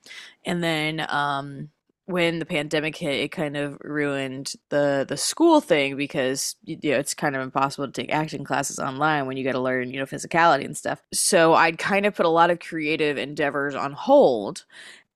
and 0.44 0.62
then 0.62 1.06
um 1.08 1.70
when 2.06 2.38
the 2.38 2.46
pandemic 2.46 2.96
hit, 2.96 3.20
it 3.20 3.28
kind 3.32 3.56
of 3.56 3.78
ruined 3.82 4.54
the 4.68 5.04
the 5.08 5.16
school 5.16 5.60
thing 5.60 5.96
because 5.96 6.56
you 6.64 6.76
know 6.90 6.98
it's 6.98 7.14
kind 7.14 7.36
of 7.36 7.42
impossible 7.42 7.86
to 7.86 7.92
take 7.92 8.12
acting 8.12 8.44
classes 8.44 8.78
online 8.78 9.26
when 9.26 9.36
you 9.36 9.44
got 9.44 9.52
to 9.52 9.60
learn 9.60 9.90
you 9.90 9.98
know 9.98 10.06
physicality 10.06 10.64
and 10.64 10.76
stuff. 10.76 11.00
So 11.12 11.54
I'd 11.54 11.78
kind 11.78 12.06
of 12.06 12.14
put 12.14 12.26
a 12.26 12.30
lot 12.30 12.50
of 12.50 12.58
creative 12.58 13.16
endeavors 13.16 13.74
on 13.74 13.92
hold, 13.92 14.64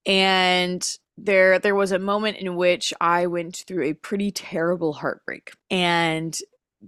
and 0.06 0.86
there 1.16 1.58
there 1.58 1.74
was 1.74 1.92
a 1.92 1.98
moment 1.98 2.36
in 2.38 2.56
which 2.56 2.94
I 3.00 3.26
went 3.26 3.64
through 3.66 3.84
a 3.84 3.94
pretty 3.94 4.30
terrible 4.30 4.92
heartbreak, 4.92 5.52
and 5.70 6.38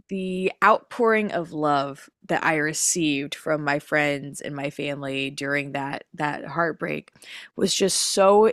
the 0.08 0.52
outpouring 0.62 1.32
of 1.32 1.52
love 1.52 2.08
that 2.28 2.44
I 2.44 2.56
received 2.56 3.34
from 3.34 3.64
my 3.64 3.78
friends 3.78 4.40
and 4.40 4.54
my 4.54 4.70
family 4.70 5.30
during 5.30 5.72
that 5.72 6.04
that 6.14 6.44
heartbreak 6.44 7.12
was 7.56 7.74
just 7.74 7.98
so 7.98 8.52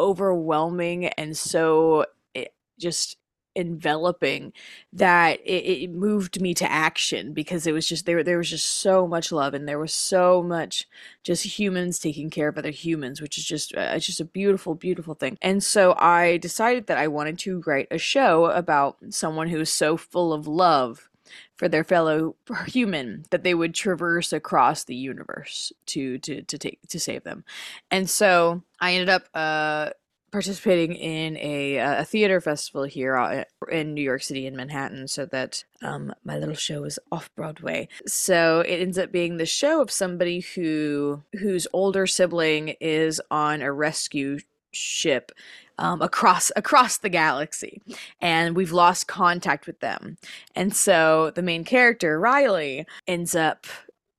overwhelming 0.00 1.06
and 1.06 1.36
so 1.36 2.06
eh, 2.34 2.46
just 2.78 3.16
enveloping 3.56 4.52
that 4.92 5.40
it, 5.44 5.64
it 5.84 5.90
moved 5.90 6.40
me 6.40 6.54
to 6.54 6.70
action 6.70 7.32
because 7.32 7.66
it 7.66 7.72
was 7.72 7.86
just 7.86 8.06
there 8.06 8.22
there 8.22 8.38
was 8.38 8.48
just 8.48 8.64
so 8.64 9.08
much 9.08 9.32
love 9.32 9.54
and 9.54 9.68
there 9.68 9.78
was 9.78 9.92
so 9.92 10.40
much 10.40 10.86
just 11.24 11.58
humans 11.58 11.98
taking 11.98 12.30
care 12.30 12.48
of 12.48 12.56
other 12.56 12.70
humans 12.70 13.20
which 13.20 13.36
is 13.36 13.44
just 13.44 13.74
uh, 13.74 13.92
it's 13.94 14.06
just 14.06 14.20
a 14.20 14.24
beautiful 14.24 14.74
beautiful 14.76 15.14
thing. 15.14 15.36
And 15.42 15.62
so 15.64 15.94
i 15.98 16.36
decided 16.36 16.86
that 16.86 16.98
i 16.98 17.08
wanted 17.08 17.38
to 17.40 17.62
write 17.66 17.88
a 17.90 17.98
show 17.98 18.46
about 18.46 18.96
someone 19.10 19.48
who 19.48 19.60
is 19.60 19.70
so 19.72 19.96
full 19.96 20.32
of 20.32 20.46
love 20.46 21.09
for 21.56 21.68
their 21.68 21.84
fellow 21.84 22.36
human 22.66 23.24
that 23.30 23.42
they 23.42 23.54
would 23.54 23.74
traverse 23.74 24.32
across 24.32 24.84
the 24.84 24.94
universe 24.94 25.72
to 25.86 26.18
to 26.18 26.42
to 26.42 26.58
take 26.58 26.78
to 26.88 27.00
save 27.00 27.24
them 27.24 27.44
and 27.90 28.08
so 28.08 28.62
i 28.80 28.92
ended 28.92 29.08
up 29.08 29.24
uh 29.34 29.90
participating 30.30 30.94
in 30.94 31.36
a, 31.38 31.76
a 31.76 32.04
theater 32.04 32.40
festival 32.40 32.84
here 32.84 33.16
uh, 33.16 33.44
in 33.70 33.94
New 33.94 34.02
York 34.02 34.22
City 34.22 34.46
in 34.46 34.56
Manhattan 34.56 35.08
so 35.08 35.26
that 35.26 35.64
um, 35.82 36.14
my 36.24 36.38
little 36.38 36.54
show 36.54 36.84
is 36.84 36.98
off 37.10 37.30
Broadway. 37.34 37.88
So 38.06 38.60
it 38.60 38.80
ends 38.80 38.98
up 38.98 39.12
being 39.12 39.36
the 39.36 39.46
show 39.46 39.80
of 39.80 39.90
somebody 39.90 40.40
who 40.40 41.22
whose 41.32 41.66
older 41.72 42.06
sibling 42.06 42.76
is 42.80 43.20
on 43.30 43.62
a 43.62 43.72
rescue 43.72 44.38
ship 44.72 45.32
um, 45.78 46.02
across 46.02 46.52
across 46.56 46.98
the 46.98 47.08
galaxy 47.08 47.80
and 48.20 48.54
we've 48.54 48.72
lost 48.72 49.06
contact 49.06 49.66
with 49.66 49.80
them 49.80 50.16
and 50.54 50.74
so 50.74 51.30
the 51.34 51.42
main 51.42 51.64
character 51.64 52.20
riley 52.20 52.86
ends 53.06 53.34
up 53.34 53.66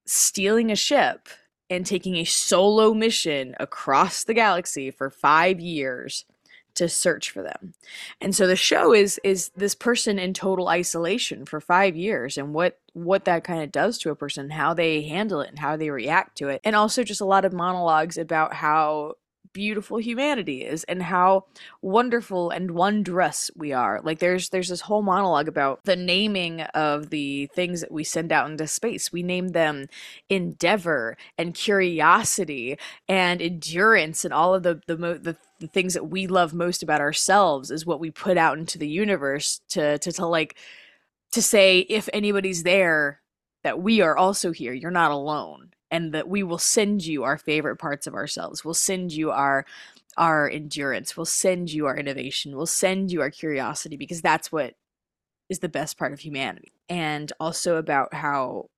stealing 0.06 0.72
a 0.72 0.76
ship 0.76 1.30
and 1.70 1.86
taking 1.86 2.18
a 2.18 2.26
solo 2.26 2.94
mission 2.94 3.56
across 3.60 4.26
the 4.26 4.34
galaxy 4.34 4.92
for 4.92 5.10
five 5.10 5.60
years 5.60 6.26
to 6.76 6.88
search 6.88 7.30
for 7.30 7.42
them. 7.42 7.74
And 8.20 8.36
so 8.36 8.48
the 8.48 8.56
show 8.56 8.94
is 8.94 9.20
is 9.24 9.52
this 9.56 9.76
person 9.76 10.20
in 10.20 10.34
total 10.34 10.68
isolation 10.68 11.46
for 11.46 11.60
five 11.60 11.96
years 11.96 12.38
and 12.38 12.54
what 12.54 12.80
what 12.94 13.26
that 13.26 13.44
kind 13.44 13.62
of 13.64 13.72
does 13.72 13.98
to 14.00 14.10
a 14.10 14.16
person, 14.16 14.50
how 14.50 14.74
they 14.74 15.02
handle 15.04 15.42
it 15.42 15.50
and 15.50 15.60
how 15.60 15.78
they 15.78 15.90
react 15.90 16.38
to 16.38 16.50
it. 16.50 16.62
And 16.64 16.76
also 16.76 17.04
just 17.04 17.22
a 17.22 17.26
lot 17.26 17.46
of 17.46 17.54
monologues 17.54 18.18
about 18.18 18.54
how 18.54 19.16
beautiful 19.54 19.98
humanity 19.98 20.64
is 20.64 20.84
and 20.86 21.04
how 21.04 21.46
wonderful 21.82 22.50
and 22.50 22.72
wondrous 22.72 23.52
we 23.56 23.74
are. 23.74 24.02
Like 24.04 24.20
there's 24.20 24.50
there's 24.50 24.70
this 24.70 24.82
whole 24.82 25.02
monologue 25.02 25.48
about 25.48 25.84
the 25.84 25.96
naming 25.96 26.62
of 26.62 27.10
the 27.10 27.48
things 27.48 27.82
that 27.82 27.92
we 27.92 28.04
send 28.04 28.32
out 28.32 28.50
into 28.50 28.68
space. 28.68 29.12
We 29.12 29.24
name 29.24 29.50
them 29.50 29.88
endeavor 30.30 31.18
and 31.38 31.54
curiosity 31.54 32.78
and 33.08 33.42
endurance 33.42 34.26
and 34.26 34.34
all 34.34 34.54
of 34.54 34.64
the 34.64 34.82
the 34.88 34.98
mo- 34.98 35.18
the, 35.18 35.38
the 35.60 35.68
things 35.68 35.94
that 35.94 36.10
we 36.10 36.28
love 36.28 36.54
most 36.54 36.84
about 36.84 37.02
ourselves 37.02 37.72
is 37.72 37.86
what 37.86 38.00
we 38.00 38.12
put 38.12 38.38
out 38.38 38.58
into 38.58 38.78
the 38.78 38.88
universe 38.88 39.62
to 39.70 39.98
to 40.00 40.12
to 40.12 40.26
like 40.26 40.56
to 41.32 41.42
say 41.42 41.80
if 41.80 42.10
anybody's 42.14 42.64
there 42.64 43.22
that 43.64 43.82
we 43.82 44.02
are 44.02 44.18
also 44.18 44.52
here. 44.52 44.74
You're 44.74 44.92
not 44.92 45.12
alone 45.12 45.72
and 45.92 46.14
that 46.14 46.28
we 46.30 46.42
will 46.42 46.58
send 46.58 47.06
you 47.06 47.24
our 47.24 47.38
favorite 47.38 47.76
parts 47.76 48.08
of 48.08 48.16
ourselves. 48.16 48.64
We'll 48.66 48.74
send 48.74 49.12
you 49.12 49.32
our 49.32 49.66
our 50.18 50.50
endurance. 50.50 51.16
We'll 51.16 51.26
send 51.26 51.72
you 51.72 51.86
our 51.86 51.96
innovation. 51.96 52.56
We'll 52.56 52.66
send 52.66 53.12
you 53.12 53.22
our 53.22 53.30
curiosity 53.30 53.96
because 53.96 54.22
that's 54.22 54.52
what 54.52 54.76
is 55.50 55.60
the 55.60 55.70
best 55.70 55.98
part 55.98 56.14
of 56.14 56.20
humanity. 56.20 56.72
And 56.90 57.32
also 57.40 57.78
about 57.78 58.14
how 58.14 58.70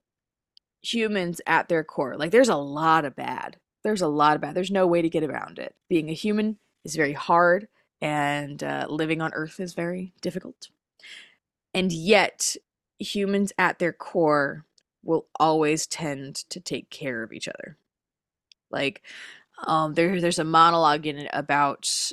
humans 0.81 1.41
at 1.47 1.69
their 1.69 1.83
core, 1.83 2.17
like 2.17 2.31
there's 2.31 2.49
a 2.49 2.55
lot 2.55 3.05
of 3.05 3.15
bad. 3.15 3.57
There's 3.83 4.01
a 4.01 4.07
lot 4.07 4.35
of 4.35 4.41
bad. 4.41 4.55
There's 4.55 4.71
no 4.71 4.87
way 4.87 5.01
to 5.01 5.09
get 5.09 5.23
around 5.23 5.59
it. 5.59 5.75
Being 5.89 6.09
a 6.09 6.13
human 6.13 6.57
is 6.85 6.95
very 6.95 7.13
hard 7.13 7.67
and 8.01 8.63
uh, 8.63 8.85
living 8.89 9.21
on 9.21 9.33
earth 9.33 9.59
is 9.59 9.73
very 9.73 10.13
difficult. 10.21 10.69
And 11.73 11.91
yet 11.91 12.55
humans 12.99 13.51
at 13.57 13.79
their 13.79 13.93
core 13.93 14.65
will 15.03 15.27
always 15.39 15.85
tend 15.87 16.35
to 16.49 16.59
take 16.59 16.89
care 16.89 17.23
of 17.23 17.33
each 17.33 17.47
other. 17.47 17.77
Like 18.71 19.01
um 19.65 19.93
there 19.93 20.19
there's 20.19 20.39
a 20.39 20.43
monologue 20.43 21.05
in 21.05 21.17
it 21.17 21.29
about 21.33 22.11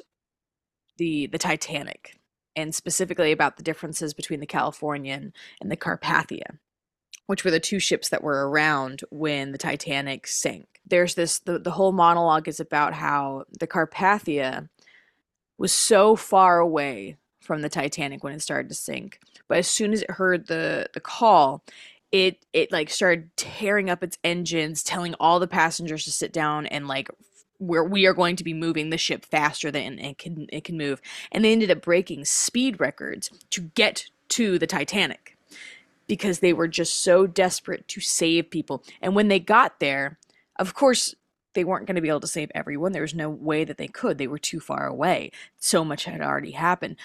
the 0.99 1.27
the 1.27 1.39
Titanic 1.39 2.19
and 2.57 2.75
specifically 2.75 3.33
about 3.33 3.57
the 3.57 3.63
differences 3.63 4.13
between 4.13 4.41
the 4.41 4.47
Californian 4.47 5.33
and 5.61 5.71
the 5.71 5.77
Carpathia, 5.77 6.59
which 7.27 7.45
were 7.45 7.51
the 7.51 7.61
two 7.61 7.79
ships 7.79 8.09
that 8.11 8.23
were 8.23 8.49
around 8.49 9.03
when 9.11 9.53
the 9.53 9.59
Titanic 9.59 10.27
sank. 10.27 10.67
there's 10.87 11.15
this 11.15 11.39
the, 11.41 11.59
the 11.59 11.71
whole 11.71 11.93
monologue 11.93 12.49
is 12.49 12.61
about 12.61 12.95
how 12.95 13.45
the 13.59 13.67
Carpathia 13.67 14.69
was 15.59 15.73
so 15.73 16.17
far 16.17 16.59
away 16.59 17.17
from 17.41 17.63
the 17.63 17.69
Titanic 17.69 18.23
when 18.23 18.33
it 18.33 18.43
started 18.43 18.69
to 18.69 18.75
sink. 18.75 19.19
But 19.49 19.59
as 19.59 19.69
soon 19.69 19.93
as 19.93 20.03
it 20.03 20.11
heard 20.11 20.47
the 20.47 20.89
the 20.93 21.01
call, 21.01 21.65
it 22.13 22.45
it 22.53 22.73
like 22.73 22.91
started 22.91 23.31
tearing 23.37 23.91
up 23.91 24.03
its 24.03 24.19
engines, 24.25 24.83
telling 24.83 25.15
all 25.21 25.41
the 25.41 25.47
passengers 25.47 26.05
to 26.05 26.13
sit 26.13 26.33
down 26.33 26.67
and 26.67 26.89
like 26.89 27.09
where 27.59 27.85
we 27.85 28.07
are 28.07 28.15
going 28.15 28.37
to 28.37 28.45
be 28.45 28.55
moving 28.55 28.91
the 28.91 28.99
ship 28.99 29.25
faster 29.25 29.71
than 29.71 29.99
it 29.99 30.19
can 30.19 30.47
it 30.51 30.65
can 30.65 30.77
move. 30.77 31.01
And 31.31 31.45
they 31.45 31.53
ended 31.53 31.71
up 31.71 31.83
breaking 31.83 32.25
speed 32.25 32.81
records 32.81 33.31
to 33.51 33.61
get 33.61 34.07
to 34.31 34.59
the 34.59 34.67
Titanic 34.67 35.37
because 36.07 36.41
they 36.41 36.53
were 36.53 36.69
just 36.69 37.03
so 37.03 37.27
desperate 37.27 37.87
to 37.89 38.01
save 38.01 38.51
people. 38.51 38.83
And 39.01 39.15
when 39.15 39.29
they 39.29 39.39
got 39.39 39.79
there, 39.79 40.19
of 40.59 40.75
course, 40.75 41.15
they 41.55 41.65
weren't 41.65 41.87
going 41.87 41.97
to 41.97 42.01
be 42.03 42.09
able 42.09 42.21
to 42.21 42.27
save 42.27 42.51
everyone. 42.55 42.93
There 42.93 43.03
was 43.03 43.15
no 43.15 43.29
way 43.29 43.65
that 43.65 43.77
they 43.77 43.89
could. 43.89 44.19
They 44.19 44.27
were 44.27 44.39
too 44.39 44.61
far 44.61 44.87
away. 44.87 45.31
So 45.59 45.85
much 45.85 46.05
had 46.05 46.21
already 46.21 46.53
happened. 46.53 46.97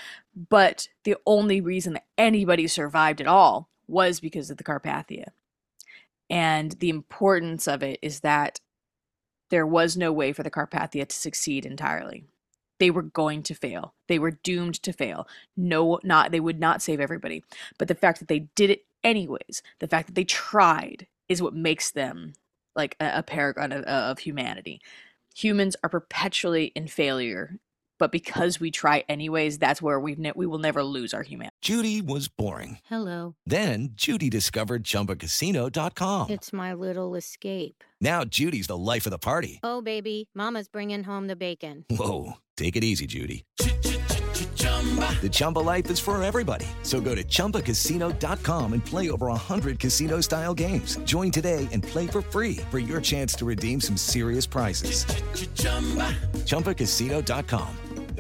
But 0.49 0.87
the 1.03 1.17
only 1.25 1.61
reason 1.61 1.93
that 1.93 2.05
anybody 2.17 2.67
survived 2.67 3.21
at 3.21 3.27
all 3.27 3.69
was 3.87 4.19
because 4.19 4.49
of 4.49 4.57
the 4.57 4.63
Carpathia. 4.63 5.27
And 6.29 6.71
the 6.73 6.89
importance 6.89 7.67
of 7.67 7.83
it 7.83 7.99
is 8.01 8.21
that 8.21 8.59
there 9.49 9.67
was 9.67 9.95
no 9.95 10.11
way 10.11 10.33
for 10.33 10.43
the 10.43 10.51
Carpathia 10.51 11.07
to 11.07 11.15
succeed 11.15 11.65
entirely. 11.65 12.25
They 12.79 12.91
were 12.91 13.03
going 13.03 13.43
to 13.43 13.53
fail. 13.53 13.93
They 14.07 14.19
were 14.19 14.31
doomed 14.31 14.81
to 14.83 14.91
fail. 14.91 15.27
No, 15.55 15.99
not 16.03 16.31
they 16.31 16.39
would 16.39 16.59
not 16.59 16.81
save 16.81 16.99
everybody. 16.99 17.43
But 17.77 17.87
the 17.87 17.95
fact 17.95 18.19
that 18.19 18.27
they 18.27 18.39
did 18.55 18.69
it 18.69 18.85
anyways, 19.03 19.61
the 19.79 19.87
fact 19.87 20.07
that 20.07 20.15
they 20.15 20.25
tried, 20.25 21.07
is 21.29 21.41
what 21.41 21.53
makes 21.53 21.91
them 21.91 22.33
like 22.75 22.95
a, 22.99 23.19
a 23.19 23.23
paragon 23.23 23.71
of, 23.71 23.83
of 23.83 24.19
humanity. 24.19 24.81
Humans 25.35 25.75
are 25.83 25.89
perpetually 25.89 26.65
in 26.75 26.87
failure, 26.87 27.59
but 27.97 28.11
because 28.11 28.59
we 28.59 28.71
try 28.71 29.03
anyways, 29.09 29.57
that's 29.57 29.81
where 29.81 29.99
we 29.99 30.15
ne- 30.15 30.33
we 30.35 30.45
will 30.45 30.59
never 30.59 30.83
lose 30.83 31.13
our 31.13 31.23
humanity. 31.23 31.55
Judy 31.61 32.01
was 32.01 32.27
boring. 32.27 32.77
Hello. 32.85 33.35
Then 33.45 33.89
Judy 33.93 34.29
discovered 34.29 34.83
ChumbaCasino.com. 34.83 36.29
It's 36.29 36.53
my 36.53 36.73
little 36.73 37.15
escape. 37.15 37.83
Now 37.99 38.23
Judy's 38.23 38.67
the 38.67 38.77
life 38.77 39.05
of 39.07 39.11
the 39.11 39.17
party. 39.17 39.59
Oh, 39.63 39.81
baby, 39.81 40.29
Mama's 40.35 40.67
bringing 40.67 41.03
home 41.03 41.27
the 41.27 41.35
bacon. 41.35 41.85
Whoa, 41.89 42.33
take 42.55 42.75
it 42.75 42.83
easy, 42.83 43.07
Judy. 43.07 43.45
The 45.21 45.29
Chumba 45.31 45.59
life 45.59 45.89
is 45.89 45.99
for 45.99 46.21
everybody. 46.21 46.67
So 46.83 47.01
go 47.01 47.15
to 47.15 47.23
ChumbaCasino.com 47.23 48.73
and 48.73 48.85
play 48.85 49.09
over 49.09 49.27
100 49.27 49.79
casino-style 49.79 50.53
games. 50.53 50.97
Join 51.05 51.31
today 51.31 51.67
and 51.71 51.81
play 51.81 52.05
for 52.05 52.21
free 52.21 52.57
for 52.69 52.77
your 52.77 53.01
chance 53.01 53.33
to 53.35 53.45
redeem 53.45 53.81
some 53.81 53.97
serious 53.97 54.45
prizes. 54.45 55.05
ChumbaCasino.com. 56.45 57.75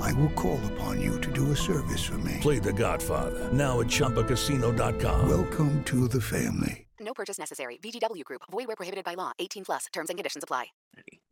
I 0.00 0.12
will 0.14 0.30
call 0.30 0.60
upon 0.72 1.00
you 1.00 1.20
to 1.20 1.30
do 1.30 1.52
a 1.52 1.56
service 1.56 2.04
for 2.04 2.18
me. 2.18 2.38
Play 2.40 2.58
The 2.58 2.72
Godfather 2.72 3.50
now 3.52 3.80
at 3.80 3.86
ChumbaCasino.com. 3.86 5.28
Welcome 5.28 5.84
to 5.84 6.08
the 6.08 6.20
family. 6.20 6.86
No 6.98 7.14
purchase 7.14 7.38
necessary. 7.38 7.78
VGW 7.82 8.24
Group. 8.24 8.42
Void 8.50 8.66
where 8.66 8.76
prohibited 8.76 9.04
by 9.04 9.14
law. 9.14 9.32
18 9.38 9.64
plus. 9.64 9.86
Terms 9.92 10.10
and 10.10 10.18
conditions 10.18 10.44
apply. 10.44 10.66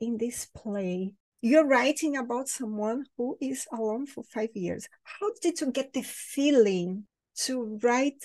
In 0.00 0.16
this 0.16 0.46
play, 0.46 1.12
you're 1.42 1.66
writing 1.66 2.16
about 2.16 2.48
someone 2.48 3.04
who 3.16 3.37
is 3.40 3.66
alone 3.72 4.07
for 4.07 4.24
five 4.24 4.50
years. 4.54 4.88
How 5.02 5.31
did 5.42 5.61
you 5.61 5.70
get 5.70 5.92
the 5.92 6.02
feeling 6.02 7.04
to 7.44 7.78
write 7.83 8.24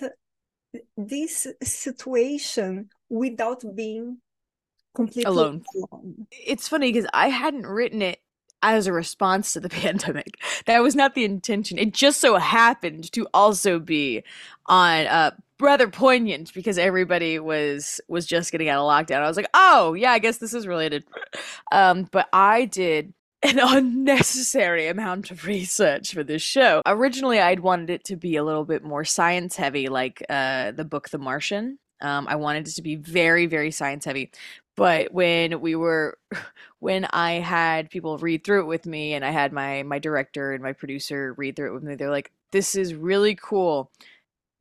this 0.98 1.48
situation 1.62 2.90
without 3.10 3.64
being 3.76 4.20
completely 4.96 5.30
Alone. 5.30 5.64
alone? 5.76 6.28
It's 6.32 6.68
funny 6.68 6.92
because 6.92 7.10
I 7.14 7.30
hadn't 7.30 7.68
written 7.68 8.02
it 8.02 8.20
as 8.64 8.88
a 8.88 8.94
response 8.94 9.54
to 9.54 9.60
the 9.60 9.70
pandemic. 9.84 10.40
That 10.66 10.82
was 10.82 10.96
not 10.96 11.16
the 11.16 11.26
intention. 11.26 11.78
It 11.78 11.94
just 11.94 12.20
so 12.20 12.38
happened 12.38 13.12
to 13.12 13.28
also 13.34 13.80
be 13.80 14.24
on 14.66 15.08
uh 15.08 15.32
rather 15.60 15.88
poignant 15.88 16.54
because 16.54 16.78
everybody 16.78 17.40
was 17.40 18.02
was 18.08 18.26
just 18.26 18.52
getting 18.52 18.70
out 18.70 18.80
of 18.80 18.90
lockdown. 18.90 19.22
I 19.22 19.28
was 19.28 19.38
like, 19.38 19.50
"Oh, 19.54 19.94
yeah, 19.94 20.12
I 20.12 20.20
guess 20.20 20.38
this 20.38 20.54
is 20.54 20.66
related." 20.66 21.06
Um 21.72 22.08
but 22.12 22.28
I 22.34 22.66
did 22.66 23.14
an 23.44 23.60
unnecessary 23.62 24.88
amount 24.88 25.32
of 25.32 25.46
research 25.46 26.14
for 26.14 26.24
this 26.24 26.42
show. 26.42 26.82
Originally, 26.86 27.40
I'd 27.40 27.60
wanted 27.60 27.90
it 27.90 28.04
to 28.06 28.16
be 28.16 28.36
a 28.38 28.44
little 28.44 28.66
bit 28.66 28.84
more 28.84 29.06
science 29.06 29.56
heavy, 29.56 29.90
like 29.90 30.24
uh, 30.30 30.72
the 30.72 30.86
book 30.86 31.10
The 31.10 31.18
Martian. 31.18 31.78
Um, 32.02 32.28
I 32.28 32.36
wanted 32.36 32.68
it 32.68 32.76
to 32.76 32.82
be 32.82 32.96
very, 32.96 33.46
very 33.46 33.72
science 33.72 34.06
heavy. 34.06 34.32
But 34.76 35.14
when 35.14 35.62
we 35.62 35.76
were, 35.76 36.18
when 36.80 37.06
I 37.06 37.34
had 37.34 37.90
people 37.90 38.18
read 38.18 38.44
through 38.44 38.62
it 38.62 38.68
with 38.68 38.86
me, 38.86 39.14
and 39.14 39.24
I 39.26 39.32
had 39.32 39.54
my 39.54 39.84
my 39.84 40.00
director 40.00 40.54
and 40.54 40.64
my 40.64 40.74
producer 40.74 41.34
read 41.38 41.56
through 41.56 41.72
it 41.72 41.74
with 41.76 41.84
me, 41.84 41.96
they're 41.96 42.10
like, 42.10 42.32
"This 42.52 42.76
is 42.76 42.94
really 42.96 43.36
cool." 43.36 43.92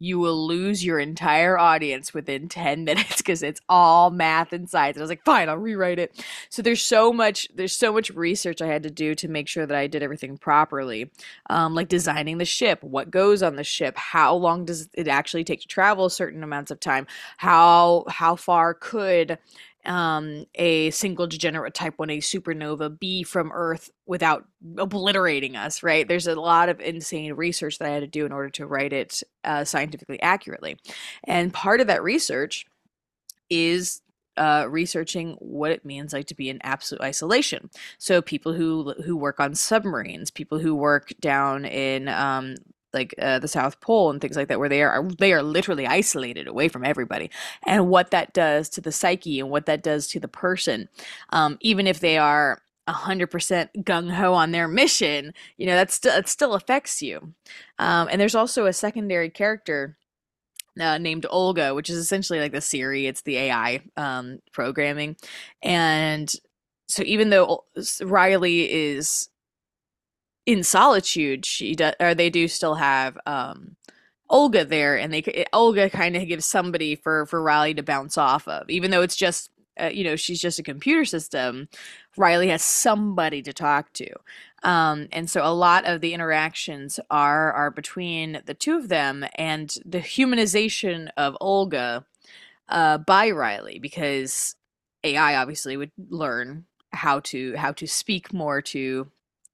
you 0.03 0.18
will 0.18 0.48
lose 0.48 0.85
your 0.85 0.98
entire 0.98 1.57
audience 1.57 2.12
within 2.12 2.48
10 2.48 2.83
minutes 2.87 3.18
because 3.18 3.40
it's 3.40 3.61
all 3.68 4.11
math 4.11 4.53
and 4.53 4.68
science. 4.68 4.96
And 4.96 5.03
I 5.03 5.05
was 5.05 5.11
like, 5.11 5.25
fine, 5.25 5.48
I'll 5.48 5.57
rewrite 5.57 6.01
it. 6.01 6.25
So 6.48 6.61
there's 6.61 6.83
so 6.83 7.12
much, 7.12 7.46
there's 7.55 7.77
so 7.77 7.92
much 7.92 8.11
research 8.11 8.61
I 8.61 8.66
had 8.66 8.83
to 8.83 8.90
do 8.90 9.14
to 9.14 9.29
make 9.29 9.46
sure 9.46 9.64
that 9.64 9.77
I 9.77 9.87
did 9.87 10.03
everything 10.03 10.37
properly. 10.38 11.12
Um, 11.51 11.77
like 11.77 11.87
designing 11.87 12.38
the 12.38 12.44
ship, 12.44 12.83
what 12.83 13.12
goes 13.12 13.44
on 13.44 13.55
the 13.55 13.62
ship, 13.62 13.96
how 13.96 14.35
long 14.35 14.64
does 14.64 14.88
it 14.94 15.07
actually 15.07 15.44
take 15.44 15.61
to 15.61 15.68
travel 15.68 16.09
certain 16.09 16.42
amounts 16.42 16.72
of 16.72 16.81
time, 16.81 17.07
how 17.37 18.05
how 18.09 18.35
far 18.35 18.75
could 18.75 19.38
um, 19.85 20.47
a 20.55 20.90
single 20.90 21.27
degenerate 21.27 21.75
type 21.75 21.97
1a 21.97 22.18
supernova 22.18 22.99
be 22.99 23.23
from 23.23 23.51
Earth 23.53 23.90
without 24.07 24.45
obliterating 24.79 25.57
us, 25.57 25.83
right? 25.83 26.07
There's 26.07 26.27
a 26.27 26.35
lot 26.35 26.68
of 26.68 26.81
insane 26.81 27.33
research 27.35 27.79
that 27.79 27.88
I 27.88 27.92
had 27.92 28.01
to 28.01 28.07
do 28.07 28.25
in 28.25 28.33
order 28.33 28.51
to 28.51 28.66
write 28.66 28.92
it 28.92 29.23
uh, 29.45 29.64
scientifically 29.64 30.21
accurately. 30.23 30.77
And 31.25 31.53
part 31.53 31.81
of 31.81 31.88
that 31.88 32.03
research 32.03 32.66
is 33.51 34.03
uh, 34.37 34.66
researching 34.68 35.37
what 35.40 35.71
it 35.71 35.85
means 35.85 36.12
like 36.12 36.27
to 36.27 36.35
be 36.35 36.49
in 36.49 36.59
absolute 36.62 37.03
isolation. 37.03 37.71
So 37.99 38.23
people 38.23 38.55
who 38.55 38.95
who 39.05 39.16
work 39.16 39.40
on 39.40 39.55
submarines, 39.55 40.31
people 40.31 40.59
who 40.59 40.75
work 40.75 41.12
down 41.21 41.64
in 41.64 42.09
um, 42.09 42.55
like 42.92 43.14
uh, 43.20 43.38
the 43.38 43.48
South 43.48 43.81
Pole 43.81 44.11
and 44.11 44.20
things 44.20 44.37
like 44.37 44.48
that, 44.48 44.59
where 44.59 44.68
they 44.68 44.83
are 44.83 45.07
they 45.18 45.33
are 45.33 45.42
literally 45.42 45.87
isolated 45.87 46.46
away 46.46 46.68
from 46.68 46.85
everybody, 46.85 47.31
and 47.66 47.88
what 47.88 48.11
that 48.11 48.33
does 48.33 48.68
to 48.70 48.81
the 48.81 48.92
psyche 48.92 49.40
and 49.40 49.50
what 49.50 49.66
that 49.66 49.83
does 49.83 50.09
to 50.09 50.20
the 50.20 50.28
person, 50.28 50.88
um, 51.31 51.59
even 51.61 51.87
if 51.87 52.00
they 52.00 52.18
are 52.18 52.62
hundred 52.88 53.28
percent 53.28 53.70
gung 53.85 54.11
ho 54.11 54.35
on 54.35 54.50
their 54.52 54.68
mission, 54.68 55.33
you 55.57 55.66
know 55.66 55.74
that 55.76 55.90
still 55.90 56.16
it 56.16 56.28
still 56.28 56.55
affects 56.55 57.02
you. 57.02 57.33
Um, 57.78 58.09
and 58.11 58.20
there's 58.20 58.35
also 58.35 58.66
a 58.66 58.72
secondary 58.72 59.31
character 59.31 59.96
uh, 60.81 60.98
named 60.98 61.26
Olga, 61.31 61.74
which 61.74 61.90
is 61.90 61.96
essentially 61.96 62.40
like 62.40 62.52
the 62.52 62.61
Siri. 62.61 63.07
It's 63.07 63.22
the 63.22 63.37
AI 63.37 63.83
um, 63.96 64.40
programming, 64.52 65.16
and 65.62 66.33
so 66.88 67.02
even 67.05 67.31
though 67.31 67.64
Riley 68.02 68.70
is 68.70 69.28
in 70.46 70.62
solitude, 70.62 71.46
she 71.46 71.74
does, 71.74 71.94
or 72.00 72.14
they 72.14 72.31
do 72.31 72.48
still 72.48 72.74
have 72.74 73.16
um, 73.26 73.76
Olga 74.28 74.64
there, 74.64 74.96
and 74.98 75.12
they 75.12 75.44
Olga 75.52 75.90
kind 75.90 76.16
of 76.16 76.26
gives 76.26 76.46
somebody 76.46 76.96
for 76.96 77.26
for 77.26 77.42
Riley 77.42 77.74
to 77.74 77.83
bounce 77.83 78.18
off 78.18 78.48
of, 78.48 78.68
even 78.68 78.90
though 78.90 79.02
it's 79.02 79.16
just 79.16 79.50
uh, 79.81 79.90
you 79.92 80.05
know 80.05 80.16
she's 80.16 80.40
just 80.40 80.59
a 80.59 80.64
computer 80.64 81.05
system. 81.05 81.68
Riley 82.16 82.48
has 82.48 82.62
somebody 82.62 83.42
to 83.42 83.52
talk 83.52 83.92
to, 83.94 84.09
um, 84.62 85.09
and 85.12 85.31
so 85.31 85.44
a 85.44 85.55
lot 85.55 85.85
of 85.87 86.00
the 86.00 86.14
interactions 86.14 86.98
are 87.11 87.52
are 87.52 87.70
between 87.70 88.42
the 88.46 88.55
two 88.55 88.76
of 88.76 88.88
them, 88.88 89.24
and 89.37 89.74
the 89.85 90.00
humanization 90.00 91.09
of 91.16 91.37
Olga 91.40 92.05
uh, 92.68 92.98
by 92.98 93.31
Riley 93.31 93.78
because 93.78 94.57
AI 95.05 95.37
obviously 95.37 95.76
would 95.76 95.92
learn 96.09 96.64
how 96.92 97.20
to 97.20 97.57
how 97.57 97.72
to 97.72 97.87
speak 97.87 98.33
more 98.33 98.61
to 98.61 99.09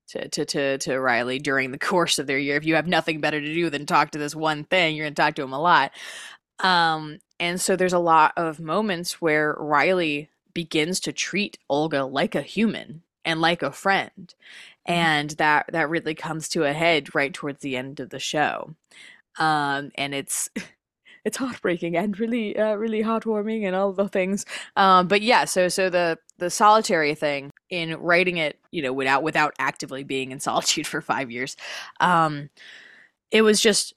to, 0.08 0.28
to, 0.28 0.44
to, 0.44 0.78
to 0.78 1.00
Riley 1.00 1.38
during 1.38 1.70
the 1.70 1.78
course 1.78 2.18
of 2.18 2.26
their 2.26 2.38
year. 2.38 2.56
If 2.56 2.64
you 2.64 2.74
have 2.74 2.86
nothing 2.86 3.20
better 3.20 3.40
to 3.40 3.54
do 3.54 3.70
than 3.70 3.86
talk 3.86 4.10
to 4.12 4.18
this 4.18 4.34
one 4.34 4.64
thing, 4.64 4.96
you're 4.96 5.06
going 5.06 5.14
to 5.14 5.22
talk 5.22 5.34
to 5.36 5.42
him 5.42 5.52
a 5.52 5.60
lot. 5.60 5.92
Um, 6.60 7.18
and 7.38 7.60
so 7.60 7.76
there's 7.76 7.92
a 7.92 7.98
lot 7.98 8.32
of 8.36 8.60
moments 8.60 9.20
where 9.20 9.54
Riley 9.58 10.30
begins 10.54 11.00
to 11.00 11.12
treat 11.12 11.58
Olga 11.68 12.04
like 12.04 12.34
a 12.34 12.42
human 12.42 13.02
and 13.24 13.40
like 13.40 13.62
a 13.62 13.70
friend. 13.70 14.34
And 14.86 15.30
that 15.32 15.66
that 15.72 15.90
really 15.90 16.14
comes 16.14 16.48
to 16.50 16.64
a 16.64 16.72
head 16.72 17.14
right 17.14 17.32
towards 17.32 17.60
the 17.60 17.76
end 17.76 18.00
of 18.00 18.10
the 18.10 18.18
show. 18.18 18.74
Um, 19.38 19.92
and 19.96 20.14
it's 20.14 20.48
it's 21.24 21.36
heartbreaking 21.36 21.96
and 21.96 22.18
really 22.18 22.56
uh, 22.56 22.74
really 22.74 23.02
heartwarming 23.02 23.66
and 23.66 23.76
all 23.76 23.92
the 23.92 24.08
things 24.08 24.46
um, 24.76 25.08
but 25.08 25.20
yeah 25.20 25.44
so 25.44 25.68
so 25.68 25.90
the 25.90 26.18
the 26.38 26.48
solitary 26.48 27.14
thing 27.14 27.50
in 27.70 27.96
writing 27.96 28.38
it 28.38 28.58
you 28.70 28.82
know 28.82 28.92
without 28.92 29.22
without 29.22 29.54
actively 29.58 30.04
being 30.04 30.30
in 30.30 30.40
solitude 30.48 30.86
for 30.86 31.00
five 31.00 31.30
years. 31.30 31.56
Um, 32.00 32.50
it 33.30 33.42
was 33.42 33.60
just 33.60 33.94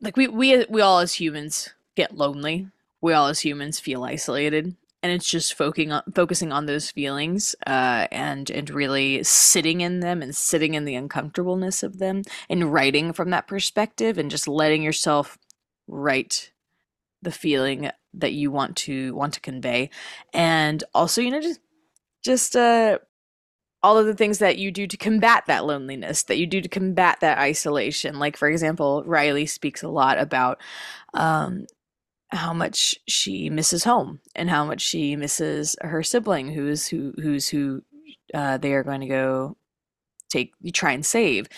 like 0.00 0.16
we 0.16 0.28
we 0.28 0.64
we 0.68 0.80
all 0.80 0.98
as 0.98 1.14
humans 1.14 1.70
get 1.96 2.16
lonely. 2.16 2.68
We 3.00 3.12
all 3.12 3.28
as 3.28 3.40
humans 3.40 3.80
feel 3.80 4.04
isolated. 4.04 4.76
And 5.02 5.10
it's 5.10 5.28
just 5.28 5.54
focusing 5.54 5.92
on 5.92 6.02
focusing 6.14 6.52
on 6.52 6.66
those 6.66 6.90
feelings 6.90 7.54
uh, 7.66 8.06
and 8.12 8.50
and 8.50 8.68
really 8.68 9.22
sitting 9.22 9.80
in 9.80 10.00
them 10.00 10.20
and 10.20 10.36
sitting 10.36 10.74
in 10.74 10.84
the 10.84 10.94
uncomfortableness 10.94 11.82
of 11.82 11.98
them 11.98 12.22
and 12.50 12.70
writing 12.72 13.14
from 13.14 13.30
that 13.30 13.46
perspective 13.46 14.18
and 14.18 14.30
just 14.30 14.46
letting 14.46 14.82
yourself 14.82 15.38
write 15.88 16.52
the 17.22 17.32
feeling 17.32 17.90
that 18.12 18.32
you 18.32 18.50
want 18.50 18.76
to 18.76 19.14
want 19.14 19.32
to 19.34 19.40
convey. 19.40 19.88
And 20.34 20.84
also 20.94 21.22
you 21.22 21.30
know 21.30 21.40
just 21.40 21.60
just 22.22 22.56
uh 22.56 22.98
all 23.82 23.96
of 23.96 24.06
the 24.06 24.14
things 24.14 24.38
that 24.38 24.58
you 24.58 24.70
do 24.70 24.86
to 24.86 24.96
combat 24.96 25.44
that 25.46 25.64
loneliness 25.64 26.24
that 26.24 26.36
you 26.36 26.46
do 26.46 26.60
to 26.60 26.68
combat 26.68 27.18
that 27.20 27.38
isolation. 27.38 28.18
Like 28.18 28.36
for 28.36 28.48
example 28.48 29.02
riley 29.06 29.46
speaks 29.46 29.82
a 29.82 29.88
lot 29.88 30.18
about 30.18 30.60
um 31.14 31.66
how 32.30 32.52
much 32.52 32.94
she 33.08 33.50
misses 33.50 33.84
home 33.84 34.20
and 34.36 34.48
how 34.48 34.64
much 34.64 34.80
she 34.80 35.16
misses 35.16 35.76
her 35.80 36.02
sibling 36.02 36.52
who's 36.52 36.86
who 36.86 37.12
who's 37.20 37.48
who 37.48 37.82
uh, 38.34 38.56
they 38.58 38.72
are 38.72 38.84
going 38.84 39.00
to 39.00 39.06
go 39.08 39.56
take 40.28 40.52
you 40.60 40.70
try 40.70 40.92
and 40.92 41.04
save 41.04 41.48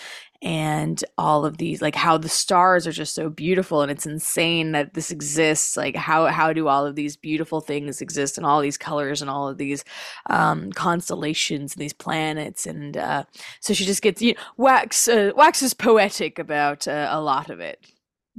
and 0.43 1.03
all 1.17 1.45
of 1.45 1.57
these 1.57 1.81
like 1.81 1.95
how 1.95 2.17
the 2.17 2.29
stars 2.29 2.85
are 2.85 2.91
just 2.91 3.15
so 3.15 3.29
beautiful 3.29 3.81
and 3.81 3.91
it's 3.91 4.05
insane 4.05 4.73
that 4.73 4.93
this 4.93 5.11
exists 5.11 5.77
like 5.77 5.95
how 5.95 6.27
how 6.27 6.53
do 6.53 6.67
all 6.67 6.85
of 6.85 6.95
these 6.95 7.17
beautiful 7.17 7.61
things 7.61 8.01
exist 8.01 8.37
and 8.37 8.45
all 8.45 8.61
these 8.61 8.77
colors 8.77 9.21
and 9.21 9.31
all 9.31 9.47
of 9.47 9.57
these 9.57 9.83
um, 10.29 10.71
constellations 10.73 11.73
and 11.73 11.81
these 11.81 11.93
planets 11.93 12.67
and 12.67 12.97
uh, 12.97 13.23
so 13.61 13.73
she 13.73 13.85
just 13.85 14.01
gets 14.01 14.21
you 14.21 14.33
know, 14.33 14.41
wax 14.57 15.07
uh, 15.07 15.31
waxes 15.35 15.73
poetic 15.73 16.39
about 16.39 16.87
uh, 16.87 17.07
a 17.11 17.21
lot 17.21 17.49
of 17.49 17.59
it 17.59 17.87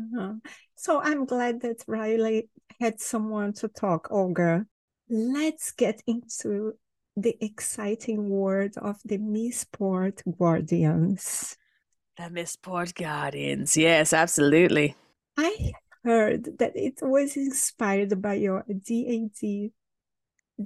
Uh-huh. 0.01 0.35
So 0.77 1.01
I'm 1.03 1.25
glad 1.25 1.63
that 1.63 1.85
Riley 1.87 2.49
had 2.81 3.01
someone 3.01 3.53
to 3.55 3.69
talk, 3.69 4.09
Olga. 4.11 4.67
Let's 5.09 5.73
get 5.73 6.03
into 6.07 6.75
the 7.17 7.37
exciting 7.41 8.29
world 8.29 8.77
of 8.79 8.97
the 9.05 9.19
Mistport 9.19 10.23
Guardians. 10.39 11.57
The 12.17 12.31
Mistport 12.31 12.95
guardians 12.95 13.77
yes 13.77 14.13
absolutely 14.13 14.95
I 15.37 15.73
heard 16.05 16.59
that 16.59 16.77
it 16.77 16.99
was 17.03 17.37
inspired 17.37 18.21
by 18.21 18.35
your 18.35 18.65
D&D 18.69 19.73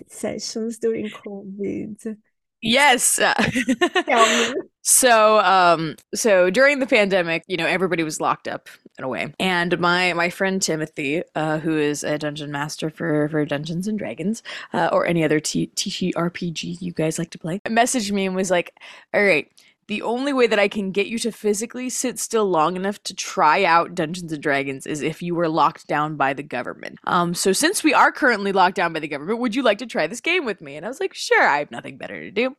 sessions 0.09 0.79
during 0.79 1.09
COVID. 1.09 2.17
Yes. 2.61 3.21
so 4.83 5.39
um 5.39 5.95
so 6.15 6.51
during 6.51 6.81
the 6.81 6.87
pandemic, 6.87 7.45
you 7.47 7.57
know, 7.57 7.67
everybody 7.67 8.03
was 8.03 8.21
locked 8.21 8.49
up 8.49 8.69
in 8.99 9.05
a 9.05 9.09
way. 9.09 9.33
And 9.39 9.79
my 9.79 10.13
my 10.13 10.29
friend 10.29 10.61
Timothy, 10.61 11.23
uh, 11.37 11.59
who 11.59 11.79
is 11.79 12.03
a 12.03 12.19
dungeon 12.19 12.51
master 12.51 12.91
for 12.91 13.29
for 13.29 13.45
Dungeons 13.45 13.87
and 13.87 13.97
Dragons, 13.97 14.43
uh, 14.73 14.89
or 14.93 15.07
any 15.07 15.23
other 15.23 15.39
T- 15.39 15.71
TTRPG 15.77 16.83
you 16.83 16.93
guys 16.93 17.19
like 17.19 17.31
to 17.31 17.39
play, 17.39 17.61
messaged 17.69 18.11
me 18.11 18.27
and 18.27 18.35
was 18.35 18.51
like, 18.51 18.75
"All 19.15 19.23
right, 19.23 19.49
the 19.89 20.03
only 20.03 20.35
way 20.35 20.47
that 20.47 20.59
I 20.59 20.69
can 20.69 20.93
get 20.93 21.07
you 21.07 21.19
to 21.21 21.33
physically 21.33 21.89
sit 21.89 22.19
still 22.19 22.45
long 22.45 22.77
enough 22.77 23.03
to 23.05 23.15
try 23.15 23.65
out 23.65 23.95
Dungeons 23.95 24.33
and 24.33 24.43
Dragons 24.43 24.87
is 24.87 25.01
if 25.03 25.23
you 25.23 25.35
were 25.35 25.49
locked 25.49 25.87
down 25.87 26.17
by 26.17 26.35
the 26.35 26.43
government. 26.43 26.99
Um, 27.05 27.33
so 27.33 27.53
since 27.53 27.83
we 27.83 27.95
are 27.95 28.13
currently 28.13 28.53
locked 28.53 28.77
down 28.77 28.93
by 28.93 29.01
the 29.01 29.09
government, 29.09 29.41
would 29.41 29.55
you 29.55 29.63
like 29.63 29.79
to 29.79 29.87
try 29.87 30.07
this 30.07 30.21
game 30.21 30.45
with 30.45 30.61
me? 30.61 30.77
And 30.77 30.85
I 30.85 30.89
was 30.89 31.01
like, 31.01 31.15
sure, 31.15 31.43
I 31.43 31.59
have 31.59 31.71
nothing 31.71 31.97
better 31.97 32.21
to 32.21 32.31
do. 32.31 32.55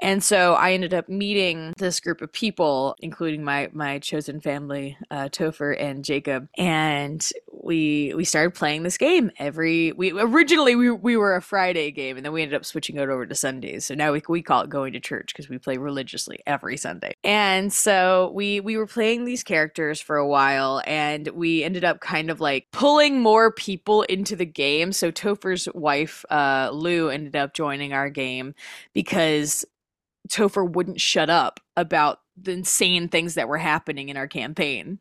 And 0.00 0.24
so 0.24 0.54
I 0.54 0.72
ended 0.72 0.94
up 0.94 1.08
meeting 1.08 1.74
this 1.76 2.00
group 2.00 2.22
of 2.22 2.32
people, 2.32 2.96
including 3.00 3.44
my 3.44 3.68
my 3.72 3.98
chosen 3.98 4.40
family, 4.40 4.96
uh, 5.10 5.28
Topher 5.28 5.76
and 5.78 6.02
Jacob, 6.02 6.48
and 6.56 7.30
we 7.62 8.14
we 8.16 8.24
started 8.24 8.54
playing 8.54 8.84
this 8.84 8.96
game 8.96 9.30
every. 9.38 9.92
We 9.92 10.12
originally 10.12 10.76
we 10.76 10.90
we 10.90 11.16
were 11.18 11.36
a 11.36 11.42
Friday 11.42 11.90
game, 11.90 12.16
and 12.16 12.24
then 12.24 12.32
we 12.32 12.42
ended 12.42 12.56
up 12.56 12.64
switching 12.64 12.96
it 12.96 13.08
over 13.08 13.26
to 13.26 13.34
Sundays. 13.34 13.84
So 13.84 13.94
now 13.94 14.12
we 14.12 14.22
we 14.28 14.40
call 14.40 14.62
it 14.62 14.70
going 14.70 14.94
to 14.94 15.00
church 15.00 15.34
because 15.34 15.50
we 15.50 15.58
play 15.58 15.76
religiously 15.76 16.40
every 16.46 16.69
Sunday. 16.76 17.12
And 17.24 17.72
so 17.72 18.32
we 18.34 18.60
we 18.60 18.76
were 18.76 18.86
playing 18.86 19.24
these 19.24 19.42
characters 19.42 20.00
for 20.00 20.16
a 20.16 20.26
while, 20.26 20.82
and 20.86 21.28
we 21.28 21.64
ended 21.64 21.84
up 21.84 22.00
kind 22.00 22.30
of 22.30 22.40
like 22.40 22.68
pulling 22.72 23.20
more 23.20 23.52
people 23.52 24.02
into 24.02 24.36
the 24.36 24.46
game. 24.46 24.92
So 24.92 25.10
Topher's 25.10 25.68
wife, 25.74 26.24
uh, 26.30 26.70
Lou, 26.72 27.08
ended 27.08 27.36
up 27.36 27.54
joining 27.54 27.92
our 27.92 28.10
game 28.10 28.54
because 28.92 29.64
Topher 30.28 30.68
wouldn't 30.70 31.00
shut 31.00 31.30
up 31.30 31.60
about 31.76 32.20
the 32.36 32.52
insane 32.52 33.08
things 33.08 33.34
that 33.34 33.48
were 33.48 33.58
happening 33.58 34.08
in 34.08 34.16
our 34.16 34.28
campaign. 34.28 34.98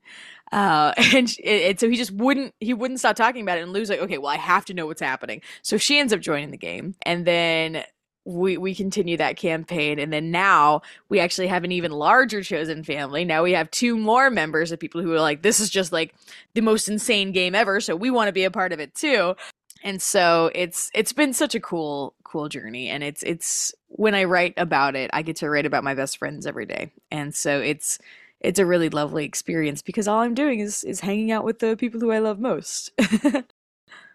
Uh, 0.52 0.94
and, 1.14 1.34
and 1.46 1.80
so 1.80 1.90
he 1.90 1.96
just 1.96 2.12
wouldn't 2.12 2.54
he 2.60 2.74
wouldn't 2.74 3.00
stop 3.00 3.16
talking 3.16 3.42
about 3.42 3.58
it 3.58 3.62
and 3.62 3.74
Lou's 3.74 3.90
like, 3.90 4.00
okay, 4.00 4.18
well 4.18 4.32
I 4.32 4.38
have 4.38 4.66
to 4.66 4.74
know 4.74 4.86
what's 4.86 5.02
happening. 5.02 5.42
So 5.62 5.78
she 5.78 6.00
ends 6.00 6.14
up 6.14 6.20
joining 6.20 6.52
the 6.52 6.58
game. 6.58 6.96
And 7.04 7.26
then 7.26 7.84
we 8.26 8.58
we 8.58 8.76
continue 8.76 9.18
that 9.18 9.38
campaign 9.38 10.00
and 10.00 10.14
then 10.14 10.32
now 10.32 10.82
we 11.10 11.20
actually 11.20 11.48
have 11.48 11.64
an 11.64 11.72
even 11.72 11.92
larger 11.92 12.44
chosen 12.44 12.84
family. 12.84 13.26
Now 13.26 13.44
we 13.44 13.54
have 13.54 13.72
two 13.72 13.98
more 13.98 14.30
members 14.30 14.72
of 14.72 14.80
people 14.80 15.02
who 15.02 15.14
are 15.14 15.22
like 15.22 15.42
this 15.42 15.60
is 15.60 15.70
just 15.70 15.92
like 15.92 16.14
the 16.54 16.62
most 16.62 16.88
insane 16.88 17.32
game 17.32 17.56
ever 17.56 17.82
so 17.82 17.96
we 17.96 18.12
want 18.12 18.28
to 18.28 18.34
be 18.34 18.44
a 18.44 18.52
part 18.52 18.74
of 18.74 18.80
it 18.80 18.94
too. 18.96 19.36
And 19.84 20.02
so 20.02 20.52
it's 20.54 20.92
it's 20.94 21.14
been 21.14 21.34
such 21.34 21.56
a 21.56 21.60
cool 21.60 22.14
cool 22.24 22.50
journey 22.50 22.90
and 22.90 23.04
it's 23.04 23.24
it's 23.24 23.74
when 23.88 24.14
i 24.14 24.24
write 24.24 24.54
about 24.56 24.96
it 24.96 25.10
i 25.14 25.24
get 25.24 25.38
to 25.38 25.50
write 25.50 25.66
about 25.66 25.84
my 25.84 25.96
best 25.96 26.18
friends 26.18 26.46
every 26.46 26.66
day. 26.66 26.92
And 27.12 27.34
so 27.34 27.60
it's 27.60 28.00
it's 28.42 28.60
a 28.60 28.66
really 28.66 28.90
lovely 28.90 29.26
experience 29.26 29.82
because 29.82 30.08
all 30.08 30.20
i'm 30.20 30.34
doing 30.34 30.60
is 30.60 30.84
is 30.84 31.00
hanging 31.00 31.32
out 31.32 31.44
with 31.44 31.60
the 31.60 31.76
people 31.76 32.00
who 32.00 32.12
i 32.12 32.20
love 32.20 32.40
most 32.40 32.92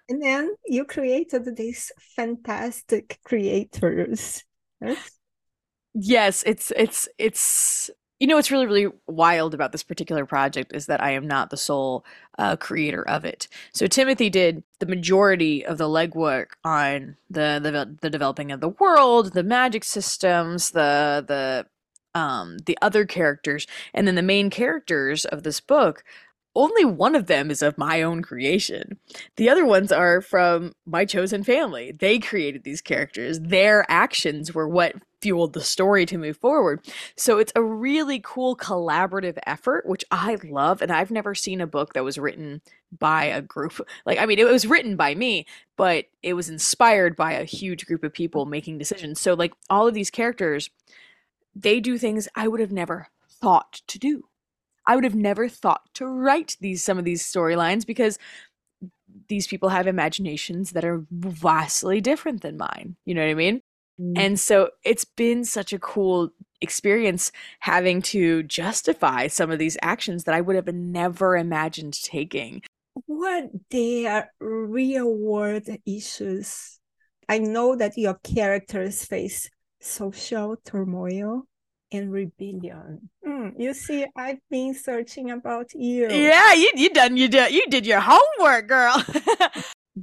And 0.08 0.22
then 0.22 0.54
you 0.66 0.84
created 0.84 1.56
these 1.56 1.90
fantastic 2.16 3.18
creators. 3.24 4.44
Yes? 5.94 6.42
it's 6.44 6.72
it's 6.76 7.08
it's 7.18 7.90
you 8.18 8.26
know 8.26 8.36
what's 8.36 8.50
really 8.50 8.66
really 8.66 8.92
wild 9.06 9.54
about 9.54 9.72
this 9.72 9.82
particular 9.82 10.26
project 10.26 10.74
is 10.74 10.86
that 10.86 11.00
i 11.00 11.12
am 11.12 11.26
not 11.26 11.50
the 11.50 11.56
sole 11.56 12.04
uh, 12.38 12.56
creator 12.56 13.06
of 13.08 13.24
it 13.24 13.46
so 13.72 13.86
timothy 13.86 14.28
did 14.28 14.64
the 14.80 14.86
majority 14.86 15.64
of 15.64 15.78
the 15.78 15.88
legwork 15.88 16.46
on 16.64 17.16
the, 17.30 17.60
the 17.62 17.96
the 18.00 18.10
developing 18.10 18.50
of 18.50 18.60
the 18.60 18.70
world 18.70 19.34
the 19.34 19.42
magic 19.42 19.84
systems 19.84 20.70
the 20.70 21.24
the 21.28 21.66
um 22.18 22.58
the 22.66 22.78
other 22.82 23.04
characters 23.04 23.66
and 23.92 24.06
then 24.06 24.14
the 24.14 24.22
main 24.22 24.50
characters 24.50 25.24
of 25.26 25.42
this 25.42 25.60
book 25.60 26.02
only 26.54 26.84
one 26.84 27.14
of 27.14 27.26
them 27.26 27.50
is 27.50 27.62
of 27.62 27.78
my 27.78 28.02
own 28.02 28.22
creation. 28.22 28.98
The 29.36 29.48
other 29.48 29.66
ones 29.66 29.90
are 29.90 30.20
from 30.20 30.72
my 30.86 31.04
chosen 31.04 31.44
family. 31.44 31.92
They 31.92 32.18
created 32.18 32.64
these 32.64 32.80
characters. 32.80 33.40
Their 33.40 33.84
actions 33.90 34.54
were 34.54 34.68
what 34.68 34.94
fueled 35.20 35.54
the 35.54 35.60
story 35.62 36.04
to 36.04 36.18
move 36.18 36.36
forward. 36.36 36.80
So 37.16 37.38
it's 37.38 37.52
a 37.56 37.62
really 37.62 38.20
cool 38.22 38.56
collaborative 38.56 39.38
effort, 39.46 39.86
which 39.86 40.04
I 40.10 40.36
love. 40.44 40.82
And 40.82 40.92
I've 40.92 41.10
never 41.10 41.34
seen 41.34 41.60
a 41.60 41.66
book 41.66 41.94
that 41.94 42.04
was 42.04 42.18
written 42.18 42.60
by 42.96 43.24
a 43.24 43.40
group. 43.40 43.80
Like, 44.04 44.18
I 44.18 44.26
mean, 44.26 44.38
it 44.38 44.46
was 44.46 44.66
written 44.66 44.96
by 44.96 45.14
me, 45.14 45.46
but 45.76 46.04
it 46.22 46.34
was 46.34 46.50
inspired 46.50 47.16
by 47.16 47.32
a 47.32 47.44
huge 47.44 47.86
group 47.86 48.04
of 48.04 48.12
people 48.12 48.44
making 48.44 48.78
decisions. 48.78 49.18
So, 49.18 49.32
like, 49.34 49.54
all 49.70 49.88
of 49.88 49.94
these 49.94 50.10
characters, 50.10 50.68
they 51.56 51.80
do 51.80 51.96
things 51.96 52.28
I 52.34 52.46
would 52.46 52.60
have 52.60 52.72
never 52.72 53.08
thought 53.26 53.80
to 53.86 53.98
do. 53.98 54.24
I 54.86 54.94
would 54.94 55.04
have 55.04 55.14
never 55.14 55.48
thought 55.48 55.82
to 55.94 56.06
write 56.06 56.56
these 56.60 56.82
some 56.82 56.98
of 56.98 57.04
these 57.04 57.22
storylines 57.22 57.86
because 57.86 58.18
these 59.28 59.46
people 59.46 59.68
have 59.68 59.86
imaginations 59.86 60.72
that 60.72 60.84
are 60.84 61.04
vastly 61.10 62.00
different 62.00 62.42
than 62.42 62.56
mine. 62.56 62.96
You 63.04 63.14
know 63.14 63.22
what 63.22 63.30
I 63.30 63.34
mean? 63.34 63.60
Mm. 64.00 64.12
And 64.16 64.40
so 64.40 64.70
it's 64.84 65.04
been 65.04 65.44
such 65.44 65.72
a 65.72 65.78
cool 65.78 66.30
experience 66.60 67.30
having 67.60 68.02
to 68.02 68.42
justify 68.44 69.28
some 69.28 69.50
of 69.50 69.58
these 69.58 69.76
actions 69.82 70.24
that 70.24 70.34
I 70.34 70.40
would 70.40 70.56
have 70.56 70.66
never 70.74 71.36
imagined 71.36 72.02
taking. 72.02 72.62
What 73.06 73.50
their 73.70 74.32
real 74.40 75.14
world 75.14 75.68
issues? 75.86 76.78
I 77.28 77.38
know 77.38 77.76
that 77.76 77.96
your 77.96 78.18
characters 78.22 79.04
face 79.04 79.50
social 79.80 80.56
turmoil 80.64 81.46
and 81.92 82.12
rebellion. 82.12 83.10
Hmm, 83.24 83.48
you 83.56 83.74
see, 83.74 84.06
I've 84.16 84.40
been 84.50 84.74
searching 84.74 85.30
about 85.30 85.74
you. 85.74 86.10
Yeah, 86.10 86.54
you 86.54 86.70
you 86.74 86.90
done 86.90 87.16
you 87.16 87.28
did 87.28 87.52
you 87.52 87.66
did 87.68 87.86
your 87.86 88.00
homework, 88.00 88.68
girl. 88.68 89.04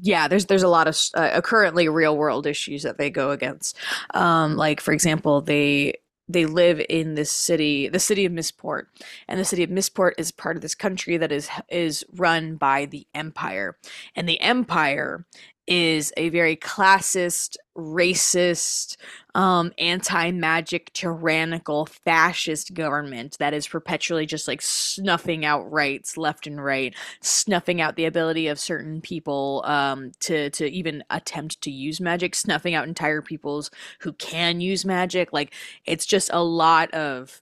yeah 0.02 0.28
there's 0.28 0.46
there's 0.46 0.63
a 0.63 0.70
lot 0.70 0.88
of 0.88 0.98
uh, 1.15 1.41
currently 1.41 1.89
real 1.89 2.15
world 2.15 2.48
issues 2.48 2.84
that 2.84 2.98
they 2.98 3.10
go 3.10 3.32
against 3.32 3.78
um 4.13 4.56
like 4.56 4.80
for 4.80 4.94
example 4.94 5.41
they 5.41 5.94
they 6.30 6.46
live 6.46 6.82
in 6.89 7.15
this 7.15 7.32
city 7.32 7.89
the 7.89 8.00
city 8.00 8.26
of 8.26 8.32
Mistport 8.32 8.89
and 9.28 9.39
the 9.39 9.46
city 9.46 9.63
of 9.63 9.70
Mistport 9.70 10.15
is 10.17 10.32
part 10.32 10.56
of 10.56 10.62
this 10.62 10.76
country 10.76 11.17
that 11.17 11.32
is 11.32 11.50
is 11.70 12.06
run 12.15 12.56
by 12.56 12.86
the 12.86 13.06
empire 13.13 13.78
and 14.15 14.30
the 14.30 14.39
empire 14.39 15.26
is 15.72 16.12
a 16.18 16.28
very 16.30 16.58
classist 16.58 17.56
racist 17.78 18.98
um 19.36 19.72
anti-magic 19.78 20.92
tyrannical 20.92 21.86
fascist 21.86 22.74
government 22.74 23.38
that 23.40 23.54
is 23.54 23.66
perpetually 23.66 24.26
just 24.26 24.46
like 24.46 24.62
snuffing 24.62 25.46
out 25.46 25.72
rights 25.72 26.18
left 26.18 26.46
and 26.46 26.62
right 26.64 26.94
snuffing 27.22 27.82
out 27.82 27.96
the 27.96 28.06
ability 28.06 28.48
of 28.48 28.60
certain 28.60 29.02
people 29.02 29.64
um, 29.66 30.12
to 30.20 30.50
to 30.52 30.70
even 30.72 31.04
attempt 31.10 31.62
to 31.62 31.72
use 31.72 32.02
magic, 32.02 32.36
snuffing 32.36 32.76
out 32.76 32.88
entire 32.88 33.22
peoples 33.22 33.72
who 34.02 34.14
can 34.14 34.62
use 34.62 34.86
magic. 34.86 35.32
Like 35.34 35.54
it's 35.86 36.06
just 36.06 36.30
a 36.34 36.44
lot 36.44 36.94
of, 36.94 37.42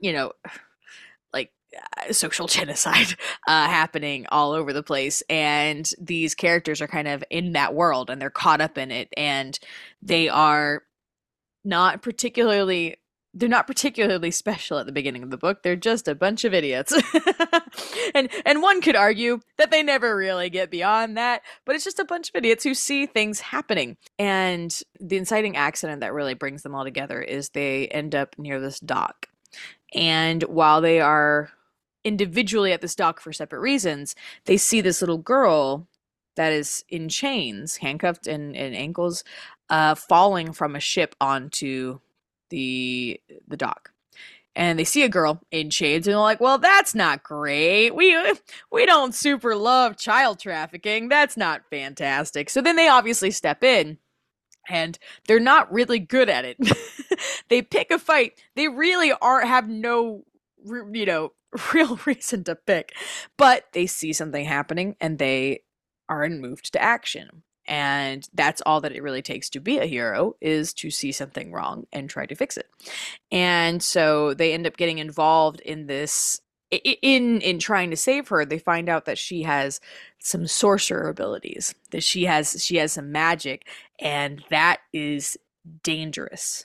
you 0.00 0.12
know, 0.12 0.32
social 2.10 2.46
genocide 2.46 3.16
uh, 3.46 3.66
happening 3.66 4.26
all 4.30 4.52
over 4.52 4.72
the 4.72 4.82
place, 4.82 5.22
and 5.28 5.90
these 6.00 6.34
characters 6.34 6.80
are 6.80 6.88
kind 6.88 7.08
of 7.08 7.24
in 7.30 7.52
that 7.52 7.74
world 7.74 8.10
and 8.10 8.20
they're 8.20 8.30
caught 8.30 8.60
up 8.60 8.78
in 8.78 8.90
it, 8.90 9.08
and 9.16 9.58
they 10.02 10.28
are 10.28 10.82
not 11.64 12.02
particularly 12.02 12.96
they're 13.36 13.50
not 13.50 13.66
particularly 13.66 14.30
special 14.30 14.78
at 14.78 14.86
the 14.86 14.92
beginning 14.92 15.22
of 15.22 15.30
the 15.30 15.36
book. 15.36 15.62
They're 15.62 15.76
just 15.76 16.08
a 16.08 16.14
bunch 16.14 16.44
of 16.44 16.54
idiots. 16.54 16.94
and 18.14 18.30
and 18.46 18.62
one 18.62 18.80
could 18.80 18.96
argue 18.96 19.40
that 19.58 19.70
they 19.70 19.82
never 19.82 20.16
really 20.16 20.48
get 20.48 20.70
beyond 20.70 21.18
that, 21.18 21.42
but 21.66 21.74
it's 21.74 21.84
just 21.84 21.98
a 21.98 22.04
bunch 22.04 22.30
of 22.30 22.36
idiots 22.36 22.64
who 22.64 22.72
see 22.72 23.04
things 23.04 23.40
happening. 23.40 23.98
And 24.18 24.74
the 24.98 25.18
inciting 25.18 25.54
accident 25.54 26.00
that 26.00 26.14
really 26.14 26.32
brings 26.32 26.62
them 26.62 26.74
all 26.74 26.84
together 26.84 27.20
is 27.20 27.50
they 27.50 27.88
end 27.88 28.14
up 28.14 28.34
near 28.38 28.58
this 28.58 28.80
dock. 28.80 29.26
And 29.94 30.42
while 30.44 30.80
they 30.80 31.00
are 31.00 31.50
individually 32.06 32.72
at 32.72 32.80
this 32.80 32.94
dock 32.94 33.20
for 33.20 33.32
separate 33.32 33.60
reasons, 33.60 34.14
they 34.44 34.56
see 34.56 34.80
this 34.80 35.02
little 35.02 35.18
girl 35.18 35.88
that 36.36 36.52
is 36.52 36.84
in 36.88 37.08
chains, 37.08 37.78
handcuffed 37.78 38.26
and, 38.26 38.54
and 38.56 38.76
ankles, 38.76 39.24
uh, 39.68 39.94
falling 39.94 40.52
from 40.52 40.76
a 40.76 40.80
ship 40.80 41.16
onto 41.20 41.98
the 42.50 43.20
the 43.48 43.56
dock. 43.56 43.90
And 44.54 44.78
they 44.78 44.84
see 44.84 45.02
a 45.02 45.08
girl 45.08 45.42
in 45.50 45.68
chains 45.68 46.06
and 46.06 46.12
they're 46.14 46.20
like 46.20 46.40
well 46.40 46.58
that's 46.58 46.94
not 46.94 47.24
great. 47.24 47.90
We 47.90 48.16
we 48.70 48.86
don't 48.86 49.14
super 49.14 49.56
love 49.56 49.96
child 49.96 50.38
trafficking. 50.38 51.08
That's 51.08 51.36
not 51.36 51.62
fantastic. 51.68 52.48
So 52.48 52.62
then 52.62 52.76
they 52.76 52.88
obviously 52.88 53.32
step 53.32 53.64
in 53.64 53.98
and 54.68 54.98
they're 55.26 55.40
not 55.40 55.72
really 55.72 55.98
good 55.98 56.28
at 56.28 56.44
it. 56.44 56.58
They 57.48 57.62
pick 57.62 57.90
a 57.90 57.98
fight. 57.98 58.42
They 58.56 58.68
really 58.68 59.12
are 59.12 59.40
have 59.40 59.68
no 59.68 60.24
you 60.92 61.06
know 61.06 61.32
real 61.74 61.98
reason 62.06 62.44
to 62.44 62.54
pick 62.54 62.92
but 63.36 63.64
they 63.72 63.86
see 63.86 64.12
something 64.12 64.44
happening 64.44 64.96
and 65.00 65.18
they 65.18 65.60
are 66.08 66.28
moved 66.28 66.72
to 66.72 66.82
action. 66.82 67.42
And 67.68 68.28
that's 68.32 68.62
all 68.64 68.80
that 68.82 68.92
it 68.92 69.02
really 69.02 69.22
takes 69.22 69.50
to 69.50 69.60
be 69.60 69.78
a 69.78 69.86
hero 69.86 70.36
is 70.40 70.72
to 70.74 70.90
see 70.90 71.10
something 71.10 71.50
wrong 71.50 71.86
and 71.92 72.08
try 72.08 72.24
to 72.26 72.34
fix 72.36 72.56
it. 72.56 72.68
And 73.32 73.82
so 73.82 74.34
they 74.34 74.52
end 74.52 74.68
up 74.68 74.76
getting 74.76 74.98
involved 74.98 75.60
in 75.60 75.86
this 75.86 76.40
in 76.70 77.40
in 77.40 77.60
trying 77.60 77.90
to 77.90 77.96
save 77.96 78.26
her 78.26 78.44
they 78.44 78.58
find 78.58 78.88
out 78.88 79.04
that 79.04 79.16
she 79.16 79.44
has 79.44 79.80
some 80.18 80.48
sorcerer 80.48 81.08
abilities 81.08 81.76
that 81.92 82.02
she 82.02 82.24
has 82.24 82.60
she 82.60 82.74
has 82.74 82.92
some 82.92 83.12
magic 83.12 83.68
and 84.00 84.42
that 84.50 84.80
is 84.92 85.38
dangerous 85.84 86.64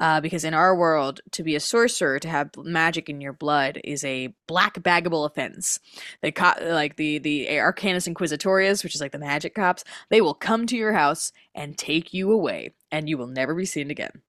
uh, 0.00 0.20
because 0.20 0.44
in 0.44 0.54
our 0.54 0.74
world, 0.74 1.20
to 1.30 1.42
be 1.42 1.54
a 1.54 1.60
sorcerer, 1.60 2.18
to 2.18 2.28
have 2.28 2.50
magic 2.56 3.08
in 3.08 3.20
your 3.20 3.32
blood 3.32 3.80
is 3.84 4.04
a 4.04 4.34
black 4.46 4.74
baggable 4.80 5.24
offense. 5.24 5.78
They 6.20 6.32
co- 6.32 6.54
like 6.60 6.96
the 6.96 7.18
the 7.18 7.46
Arcanus 7.46 8.12
Inquisitorius, 8.12 8.82
which 8.82 8.94
is 8.94 9.00
like 9.00 9.12
the 9.12 9.18
magic 9.18 9.54
cops. 9.54 9.84
They 10.10 10.20
will 10.20 10.34
come 10.34 10.66
to 10.66 10.76
your 10.76 10.92
house 10.92 11.32
and 11.54 11.78
take 11.78 12.12
you 12.12 12.32
away, 12.32 12.74
and 12.90 13.08
you 13.08 13.16
will 13.16 13.28
never 13.28 13.54
be 13.54 13.64
seen 13.64 13.90
again. 13.90 14.22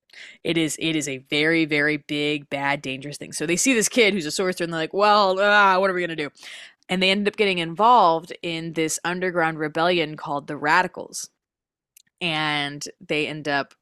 It 0.43 0.57
is 0.57 0.77
it 0.79 0.95
is 0.95 1.09
a 1.09 1.17
very 1.29 1.65
very 1.65 1.97
big 1.97 2.49
bad 2.49 2.81
dangerous 2.81 3.17
thing. 3.17 3.33
So 3.33 3.45
they 3.45 3.57
see 3.57 3.73
this 3.73 3.89
kid 3.89 4.13
who's 4.13 4.25
a 4.27 4.31
sorcerer, 4.31 4.65
and 4.65 4.73
they're 4.73 4.79
like, 4.79 4.93
"Well, 4.93 5.39
ah, 5.39 5.79
what 5.79 5.89
are 5.89 5.93
we 5.93 6.01
gonna 6.01 6.15
do?" 6.15 6.29
And 6.87 7.01
they 7.01 7.09
end 7.09 7.27
up 7.27 7.35
getting 7.37 7.57
involved 7.57 8.31
in 8.43 8.73
this 8.73 8.99
underground 9.03 9.57
rebellion 9.57 10.15
called 10.15 10.45
the 10.45 10.57
Radicals, 10.57 11.29
and 12.21 12.87
they 13.01 13.27
end 13.27 13.47
up 13.47 13.73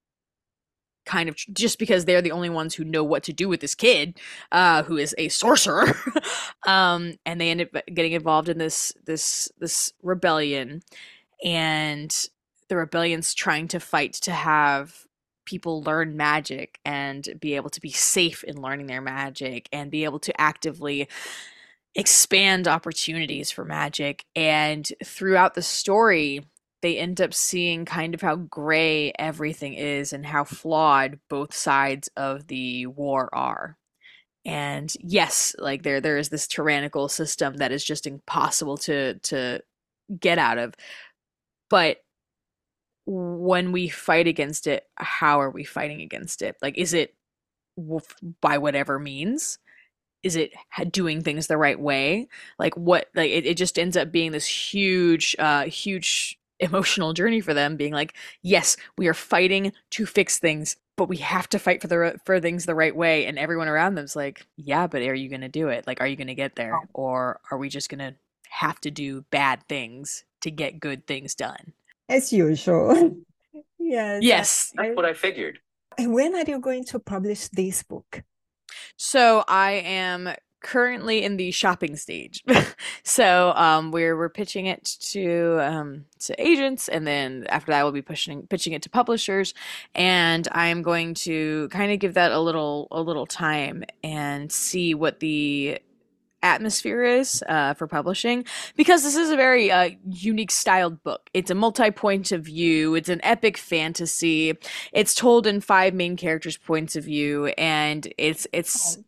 kind 1.05 1.29
of 1.29 1.35
just 1.35 1.79
because 1.79 2.05
they're 2.05 2.21
the 2.21 2.31
only 2.31 2.49
ones 2.49 2.75
who 2.75 2.83
know 2.83 3.03
what 3.03 3.23
to 3.23 3.33
do 3.33 3.49
with 3.49 3.59
this 3.59 3.75
kid 3.75 4.19
uh 4.51 4.83
who 4.83 4.97
is 4.97 5.15
a 5.17 5.29
sorcerer. 5.29 5.87
Um 6.65 7.15
and 7.25 7.41
they 7.41 7.49
end 7.49 7.61
up 7.61 7.83
getting 7.93 8.13
involved 8.13 8.47
in 8.47 8.57
this 8.57 8.93
this 9.05 9.51
this 9.59 9.91
rebellion. 10.01 10.81
And 11.43 12.29
the 12.69 12.77
rebellion's 12.77 13.33
trying 13.33 13.67
to 13.69 13.79
fight 13.79 14.13
to 14.13 14.31
have 14.31 15.05
people 15.45 15.83
learn 15.83 16.15
magic 16.15 16.79
and 16.85 17.27
be 17.39 17.55
able 17.55 17.69
to 17.69 17.81
be 17.81 17.91
safe 17.91 18.43
in 18.43 18.61
learning 18.61 18.87
their 18.87 19.01
magic 19.01 19.67
and 19.71 19.91
be 19.91 20.05
able 20.05 20.19
to 20.19 20.39
actively 20.39 21.07
expand 21.95 22.67
opportunities 22.67 23.51
for 23.51 23.65
magic. 23.65 24.25
And 24.35 24.89
throughout 25.03 25.53
the 25.53 25.61
story 25.61 26.45
they 26.83 26.97
end 26.97 27.21
up 27.21 27.33
seeing 27.33 27.85
kind 27.85 28.13
of 28.13 28.21
how 28.21 28.35
gray 28.35 29.13
everything 29.17 29.73
is 29.73 30.11
and 30.11 30.25
how 30.25 30.43
flawed 30.43 31.17
both 31.29 31.55
sides 31.55 32.09
of 32.17 32.47
the 32.47 32.85
war 32.87 33.33
are. 33.33 33.77
And 34.43 34.93
yes, 34.99 35.55
like 35.57 35.83
there 35.83 36.01
there 36.01 36.17
is 36.17 36.27
this 36.27 36.45
tyrannical 36.45 37.07
system 37.07 37.55
that 37.57 37.71
is 37.71 37.85
just 37.85 38.05
impossible 38.05 38.77
to 38.79 39.17
to 39.19 39.61
get 40.19 40.37
out 40.37 40.57
of. 40.57 40.75
But 41.69 41.99
when 43.05 43.71
we 43.71 43.87
fight 43.87 44.27
against 44.27 44.67
it, 44.67 44.85
how 44.95 45.39
are 45.39 45.51
we 45.51 45.63
fighting 45.63 46.01
against 46.01 46.41
it? 46.41 46.57
Like 46.61 46.77
is 46.77 46.93
it 46.93 47.15
by 48.41 48.57
whatever 48.57 48.99
means? 48.99 49.57
Is 50.21 50.35
it 50.35 50.51
doing 50.91 51.21
things 51.21 51.47
the 51.47 51.57
right 51.57 51.79
way? 51.79 52.27
Like 52.59 52.75
what 52.75 53.07
like 53.15 53.31
it, 53.31 53.45
it 53.45 53.55
just 53.55 53.79
ends 53.79 53.95
up 53.95 54.11
being 54.11 54.33
this 54.33 54.45
huge 54.45 55.33
uh 55.39 55.63
huge 55.63 56.37
emotional 56.59 57.13
journey 57.13 57.41
for 57.41 57.53
them 57.53 57.75
being 57.75 57.93
like 57.93 58.15
yes 58.41 58.77
we 58.97 59.07
are 59.07 59.13
fighting 59.13 59.73
to 59.89 60.05
fix 60.05 60.39
things 60.39 60.75
but 60.95 61.09
we 61.09 61.17
have 61.17 61.49
to 61.49 61.59
fight 61.59 61.81
for 61.81 61.87
the 61.87 62.15
for 62.25 62.39
things 62.39 62.65
the 62.65 62.75
right 62.75 62.95
way 62.95 63.25
and 63.25 63.39
everyone 63.39 63.67
around 63.67 63.95
them's 63.95 64.15
like 64.15 64.45
yeah 64.55 64.87
but 64.87 65.01
are 65.01 65.15
you 65.15 65.29
going 65.29 65.41
to 65.41 65.49
do 65.49 65.67
it 65.67 65.85
like 65.87 65.99
are 65.99 66.07
you 66.07 66.15
going 66.15 66.27
to 66.27 66.35
get 66.35 66.55
there 66.55 66.75
oh. 66.75 66.87
or 66.93 67.39
are 67.51 67.57
we 67.57 67.69
just 67.69 67.89
going 67.89 67.99
to 67.99 68.15
have 68.49 68.79
to 68.79 68.91
do 68.91 69.21
bad 69.31 69.67
things 69.67 70.25
to 70.41 70.51
get 70.51 70.79
good 70.79 71.07
things 71.07 71.33
done 71.33 71.73
As 72.07 72.31
usual. 72.31 73.17
yes. 73.79 74.21
yes 74.21 74.71
that's 74.75 74.95
what 74.95 75.05
I 75.05 75.13
figured. 75.13 75.59
And 75.97 76.13
when 76.13 76.35
are 76.35 76.43
you 76.47 76.59
going 76.59 76.85
to 76.85 76.99
publish 76.99 77.47
this 77.49 77.83
book? 77.83 78.23
So 78.97 79.43
I 79.47 79.73
am 79.85 80.29
currently 80.63 81.23
in 81.23 81.37
the 81.37 81.51
shopping 81.51 81.95
stage. 81.95 82.43
so 83.03 83.53
um 83.55 83.91
we're 83.91 84.17
we're 84.17 84.29
pitching 84.29 84.65
it 84.65 84.83
to 84.99 85.59
um 85.61 86.05
to 86.19 86.33
agents 86.41 86.87
and 86.87 87.05
then 87.05 87.45
after 87.49 87.71
that 87.71 87.83
we'll 87.83 87.91
be 87.91 88.01
pushing 88.01 88.47
pitching 88.47 88.73
it 88.73 88.81
to 88.81 88.89
publishers 88.89 89.53
and 89.93 90.47
I'm 90.51 90.81
going 90.81 91.13
to 91.15 91.67
kind 91.69 91.91
of 91.91 91.99
give 91.99 92.15
that 92.15 92.31
a 92.31 92.39
little 92.39 92.87
a 92.91 93.01
little 93.01 93.25
time 93.25 93.83
and 94.03 94.51
see 94.51 94.95
what 94.95 95.19
the 95.19 95.79
atmosphere 96.43 97.03
is 97.03 97.43
uh, 97.47 97.73
for 97.73 97.87
publishing 97.87 98.45
because 98.75 99.01
this 99.01 99.15
is 99.15 99.29
a 99.31 99.35
very 99.35 99.71
uh, 99.71 99.91
unique 100.05 100.51
styled 100.51 101.01
book. 101.03 101.29
It's 101.33 101.49
a 101.49 101.55
multi 101.55 101.89
point 101.89 102.31
of 102.31 102.43
view, 102.43 102.95
it's 102.95 103.09
an 103.09 103.21
epic 103.23 103.57
fantasy. 103.57 104.53
It's 104.91 105.15
told 105.15 105.47
in 105.47 105.61
five 105.61 105.93
main 105.93 106.17
characters' 106.17 106.57
points 106.57 106.95
of 106.95 107.05
view, 107.05 107.47
and 107.57 108.11
it's 108.17 108.45
it's 108.53 108.99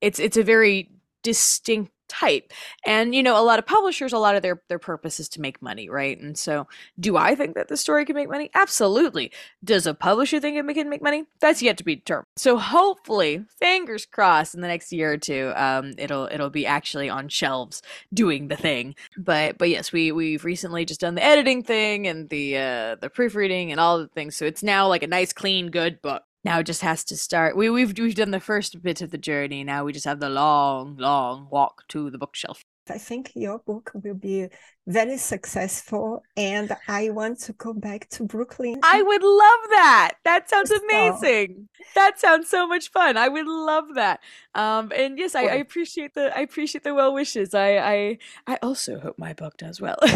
it's 0.00 0.18
it's 0.18 0.36
a 0.36 0.42
very 0.42 0.90
distinct 1.28 1.92
type. 2.08 2.54
And 2.86 3.14
you 3.14 3.22
know 3.22 3.38
a 3.38 3.44
lot 3.44 3.58
of 3.58 3.66
publishers 3.66 4.14
a 4.14 4.18
lot 4.18 4.34
of 4.34 4.40
their 4.40 4.62
their 4.68 4.78
purpose 4.78 5.20
is 5.20 5.28
to 5.30 5.42
make 5.42 5.60
money 5.60 5.90
right? 5.90 6.18
And 6.18 6.38
so 6.38 6.66
do 6.98 7.18
i 7.18 7.34
think 7.34 7.54
that 7.54 7.68
the 7.68 7.76
story 7.76 8.06
can 8.06 8.16
make 8.16 8.30
money? 8.30 8.50
Absolutely. 8.54 9.30
Does 9.62 9.86
a 9.86 9.92
publisher 9.92 10.40
think 10.40 10.56
it 10.56 10.74
can 10.74 10.88
make 10.88 11.02
money? 11.02 11.24
That's 11.40 11.60
yet 11.60 11.76
to 11.78 11.84
be 11.84 11.96
determined. 11.96 12.26
So 12.36 12.56
hopefully 12.56 13.44
fingers 13.60 14.06
crossed 14.06 14.54
in 14.54 14.62
the 14.62 14.68
next 14.68 14.90
year 14.90 15.12
or 15.12 15.18
two 15.18 15.52
um 15.54 15.92
it'll 15.98 16.28
it'll 16.32 16.48
be 16.48 16.64
actually 16.64 17.10
on 17.10 17.28
shelves 17.28 17.82
doing 18.14 18.48
the 18.48 18.56
thing. 18.56 18.94
But 19.18 19.58
but 19.58 19.68
yes 19.68 19.92
we 19.92 20.10
we've 20.10 20.46
recently 20.46 20.86
just 20.86 21.00
done 21.00 21.14
the 21.14 21.24
editing 21.24 21.62
thing 21.62 22.06
and 22.06 22.30
the 22.30 22.56
uh 22.56 22.96
the 23.02 23.10
proofreading 23.10 23.70
and 23.70 23.78
all 23.78 23.98
the 23.98 24.08
things. 24.08 24.34
So 24.34 24.46
it's 24.46 24.62
now 24.62 24.88
like 24.88 25.02
a 25.02 25.06
nice 25.06 25.34
clean 25.34 25.70
good 25.70 26.00
book 26.00 26.22
now 26.44 26.60
it 26.60 26.64
just 26.64 26.82
has 26.82 27.04
to 27.04 27.16
start. 27.16 27.56
We 27.56 27.70
we've 27.70 27.96
we've 27.98 28.14
done 28.14 28.30
the 28.30 28.40
first 28.40 28.82
bit 28.82 29.00
of 29.02 29.10
the 29.10 29.18
journey. 29.18 29.64
Now 29.64 29.84
we 29.84 29.92
just 29.92 30.06
have 30.06 30.20
the 30.20 30.28
long, 30.30 30.96
long 30.96 31.48
walk 31.50 31.86
to 31.88 32.10
the 32.10 32.18
bookshelf. 32.18 32.64
I 32.90 32.96
think 32.96 33.32
your 33.34 33.58
book 33.58 33.90
will 34.02 34.14
be 34.14 34.48
very 34.86 35.18
successful, 35.18 36.22
and 36.38 36.74
I 36.88 37.10
want 37.10 37.38
to 37.40 37.52
go 37.52 37.74
back 37.74 38.08
to 38.10 38.24
Brooklyn. 38.24 38.80
I 38.82 39.02
would 39.02 39.22
love 39.22 39.70
that. 39.70 40.12
That 40.24 40.48
sounds 40.48 40.70
So- 40.70 40.76
amazing. 40.84 41.68
That 41.94 42.18
sounds 42.18 42.48
so 42.48 42.66
much 42.66 42.90
fun. 42.90 43.16
I 43.18 43.28
would 43.28 43.46
love 43.46 43.94
that. 43.96 44.20
Um, 44.54 44.90
and 44.96 45.18
yes, 45.18 45.34
I, 45.34 45.42
I 45.42 45.54
appreciate 45.56 46.14
the 46.14 46.34
I 46.36 46.40
appreciate 46.40 46.82
the 46.84 46.94
well 46.94 47.12
wishes. 47.12 47.52
I 47.54 47.76
I 47.76 48.18
I 48.46 48.58
also 48.62 48.98
hope 49.00 49.18
my 49.18 49.34
book 49.34 49.56
does 49.58 49.80
well. 49.82 49.98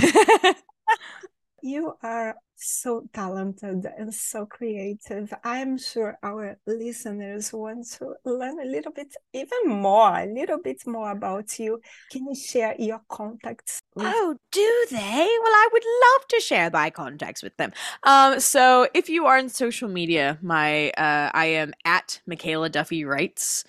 You 1.64 1.94
are 2.02 2.34
so 2.56 3.04
talented 3.12 3.86
and 3.96 4.12
so 4.12 4.46
creative. 4.46 5.32
I'm 5.44 5.78
sure 5.78 6.18
our 6.22 6.56
listeners 6.66 7.52
want 7.52 7.88
to 7.98 8.14
learn 8.24 8.58
a 8.60 8.64
little 8.64 8.90
bit, 8.90 9.14
even 9.32 9.68
more, 9.68 10.18
a 10.18 10.26
little 10.26 10.58
bit 10.58 10.84
more 10.86 11.12
about 11.12 11.60
you. 11.60 11.80
Can 12.10 12.26
you 12.26 12.34
share 12.34 12.74
your 12.80 13.00
contacts? 13.08 13.80
Oh, 13.96 14.36
do 14.50 14.86
they? 14.90 14.96
Well, 14.96 15.52
I 15.52 15.68
would 15.72 15.84
love 15.84 16.28
to 16.30 16.40
share 16.40 16.68
my 16.68 16.90
contacts 16.90 17.44
with 17.44 17.56
them. 17.58 17.72
Um, 18.02 18.40
so 18.40 18.88
if 18.92 19.08
you 19.08 19.26
are 19.26 19.38
on 19.38 19.48
social 19.48 19.88
media, 19.88 20.38
my 20.42 20.90
uh, 20.90 21.30
I 21.32 21.46
am 21.46 21.72
at 21.84 22.20
Mikaela 22.28 22.72
Duffy 22.72 23.04
Writes 23.04 23.64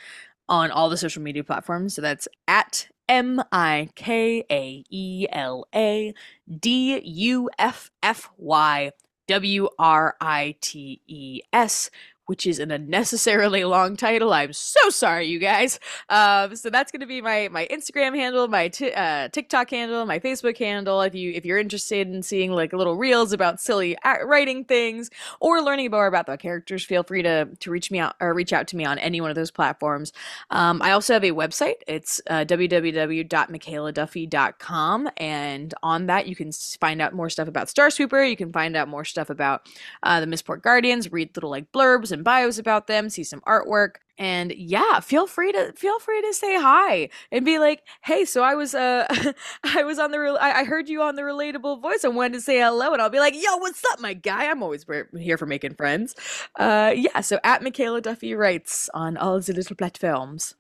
on 0.50 0.72
all 0.72 0.90
the 0.90 0.98
social 0.98 1.22
media 1.22 1.44
platforms. 1.44 1.94
So 1.94 2.02
that's 2.02 2.28
at 2.48 2.88
M 3.08 3.42
I 3.52 3.90
K 3.96 4.46
A 4.50 4.84
E 4.90 5.28
L 5.32 5.68
A 5.74 6.14
D 6.60 7.02
U 7.04 7.50
F 7.58 7.92
F 8.02 8.30
Y 8.38 8.92
W 9.28 9.70
R 9.80 10.16
I 10.20 10.56
T 10.62 11.02
E 11.08 11.42
S. 11.52 11.90
Which 12.34 12.48
is 12.48 12.58
an 12.58 12.72
unnecessarily 12.72 13.64
long 13.64 13.96
title. 13.96 14.34
I'm 14.34 14.54
so 14.54 14.90
sorry, 14.90 15.28
you 15.28 15.38
guys. 15.38 15.80
Um, 16.10 16.56
so 16.56 16.72
that's 16.72 16.92
going 16.92 17.02
to 17.02 17.06
be 17.06 17.22
my 17.22 17.48
my 17.52 17.68
Instagram 17.70 18.16
handle, 18.16 18.48
my 18.48 18.70
t- 18.70 18.92
uh, 18.92 19.30
TikTok 19.30 19.70
handle, 19.70 20.04
my 20.08 20.18
Facebook 20.18 20.58
handle. 20.58 21.00
If 21.02 21.14
you 21.14 21.32
if 21.32 21.46
you're 21.46 21.60
interested 21.60 22.08
in 22.08 22.24
seeing 22.24 22.52
like 22.52 22.74
little 22.74 22.98
reels 22.98 23.34
about 23.34 23.62
silly 23.62 23.96
writing 24.26 24.66
things 24.66 25.12
or 25.42 25.62
learning 25.62 25.92
more 25.92 26.08
about 26.08 26.26
the 26.26 26.36
characters, 26.36 26.84
feel 26.84 27.04
free 27.04 27.22
to 27.22 27.50
to 27.60 27.70
reach 27.70 27.92
me 27.92 28.00
out 28.00 28.16
or 28.20 28.34
reach 28.34 28.52
out 28.52 28.68
to 28.70 28.76
me 28.76 28.84
on 28.84 28.98
any 28.98 29.22
one 29.22 29.30
of 29.30 29.36
those 29.36 29.52
platforms. 29.52 30.12
Um, 30.50 30.82
I 30.82 30.90
also 30.90 31.14
have 31.14 31.24
a 31.24 31.34
website. 31.34 31.76
It's 31.88 32.20
uh, 32.32 32.46
www.mikaeladuffy.com, 32.46 35.10
and 35.18 35.74
on 35.84 36.08
that 36.08 36.28
you 36.28 36.36
can 36.36 36.52
find 36.52 37.00
out 37.00 37.14
more 37.14 37.30
stuff 37.30 37.48
about 37.48 37.70
Star 37.70 37.92
Sweeper. 37.92 38.24
You 38.24 38.36
can 38.36 38.52
find 38.52 38.76
out 38.76 38.88
more 38.88 39.06
stuff 39.06 39.30
about 39.30 39.70
uh, 40.02 40.20
the 40.20 40.26
Mistport 40.26 40.64
Guardians. 40.64 41.12
Read 41.12 41.38
little 41.38 41.52
like 41.52 41.72
blurbs 41.72 42.12
and 42.12 42.23
bios 42.24 42.58
about 42.58 42.88
them. 42.88 43.10
See 43.10 43.24
some 43.24 43.42
artwork. 43.42 43.96
And 44.18 44.54
yeah, 44.56 45.00
feel 45.00 45.26
free 45.26 45.52
to 45.54 45.74
feel 45.74 46.00
free 46.00 46.22
to 46.22 46.34
say 46.34 46.56
hi 46.60 47.10
and 47.32 47.44
be 47.44 47.58
like, 47.58 47.82
"Hey, 48.04 48.26
so 48.26 48.44
I 48.44 48.54
was 48.54 48.76
uh 48.76 49.08
I 49.64 49.84
was 49.84 49.98
on 49.98 50.12
the 50.12 50.20
rel- 50.20 50.38
I, 50.40 50.64
heard 50.66 50.88
you 50.88 51.02
on 51.02 51.16
the 51.16 51.24
relatable 51.24 51.82
voice. 51.82 52.06
I 52.06 52.10
wanted 52.10 52.34
to 52.34 52.42
say 52.42 52.60
hello." 52.60 52.94
And 52.94 53.02
I'll 53.02 53.10
be 53.10 53.20
like, 53.20 53.34
"Yo, 53.34 53.58
what's 53.58 53.84
up, 53.92 54.00
my 54.00 54.14
guy? 54.14 54.46
I'm 54.46 54.62
always 54.62 54.86
here 55.18 55.38
for 55.38 55.48
making 55.48 55.76
friends." 55.76 56.16
Uh 56.60 56.94
yeah, 56.96 57.22
so 57.22 57.40
at 57.44 57.62
Mikaela 57.62 58.04
Duffy 58.04 58.36
writes 58.36 58.88
on 58.94 59.18
all 59.18 59.40
the 59.40 59.54
little 59.54 59.76
platforms. 59.76 60.56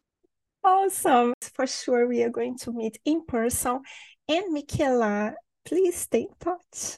Awesome. 0.64 1.34
For 1.54 1.68
sure, 1.68 2.08
we 2.08 2.24
are 2.24 2.30
going 2.30 2.58
to 2.60 2.72
meet 2.72 2.98
in 3.06 3.26
person. 3.26 3.82
And 4.28 4.56
Mikaela, 4.56 5.34
please 5.66 5.98
stay 5.98 6.22
in 6.22 6.36
touch. 6.40 6.98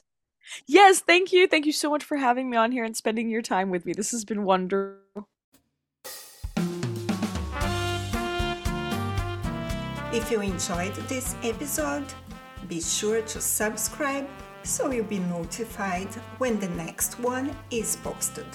Yes, 0.66 1.00
thank 1.00 1.32
you. 1.32 1.46
Thank 1.46 1.66
you 1.66 1.72
so 1.72 1.90
much 1.90 2.04
for 2.04 2.16
having 2.16 2.50
me 2.50 2.56
on 2.56 2.72
here 2.72 2.84
and 2.84 2.96
spending 2.96 3.28
your 3.28 3.42
time 3.42 3.70
with 3.70 3.84
me. 3.86 3.92
This 3.92 4.10
has 4.12 4.24
been 4.24 4.44
wonderful. 4.44 5.28
If 10.12 10.30
you 10.30 10.40
enjoyed 10.40 10.94
this 11.08 11.34
episode, 11.42 12.06
be 12.68 12.80
sure 12.80 13.22
to 13.22 13.40
subscribe 13.40 14.26
so 14.62 14.90
you'll 14.90 15.04
be 15.04 15.18
notified 15.18 16.12
when 16.38 16.58
the 16.58 16.68
next 16.70 17.20
one 17.20 17.54
is 17.70 17.96
posted. 17.96 18.46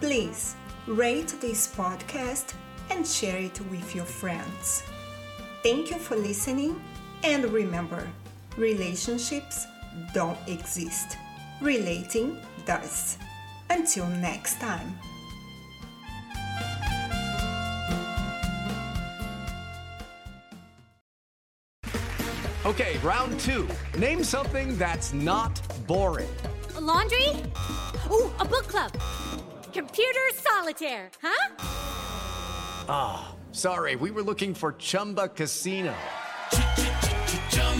Please 0.00 0.56
rate 0.86 1.28
this 1.40 1.68
podcast 1.74 2.54
and 2.90 3.06
share 3.06 3.38
it 3.38 3.60
with 3.70 3.94
your 3.94 4.04
friends. 4.04 4.82
Thank 5.62 5.90
you 5.90 5.98
for 5.98 6.16
listening, 6.16 6.82
and 7.22 7.44
remember 7.44 8.08
relationships 8.56 9.66
don't 10.12 10.38
exist, 10.46 11.16
relating 11.60 12.36
does. 12.66 13.18
Until 13.70 14.06
next 14.06 14.60
time. 14.60 14.98
Okay, 22.64 22.96
round 22.98 23.40
two. 23.40 23.68
Name 23.98 24.22
something 24.22 24.78
that's 24.78 25.12
not 25.12 25.60
boring. 25.86 26.30
A 26.76 26.80
laundry? 26.80 27.28
Ooh, 28.10 28.30
a 28.38 28.44
book 28.44 28.68
club. 28.68 28.92
Computer 29.72 30.20
solitaire, 30.34 31.10
huh? 31.20 31.54
Ah, 32.88 33.34
sorry, 33.50 33.96
we 33.96 34.10
were 34.10 34.22
looking 34.22 34.54
for 34.54 34.72
Chumba 34.74 35.28
Casino. 35.28 35.94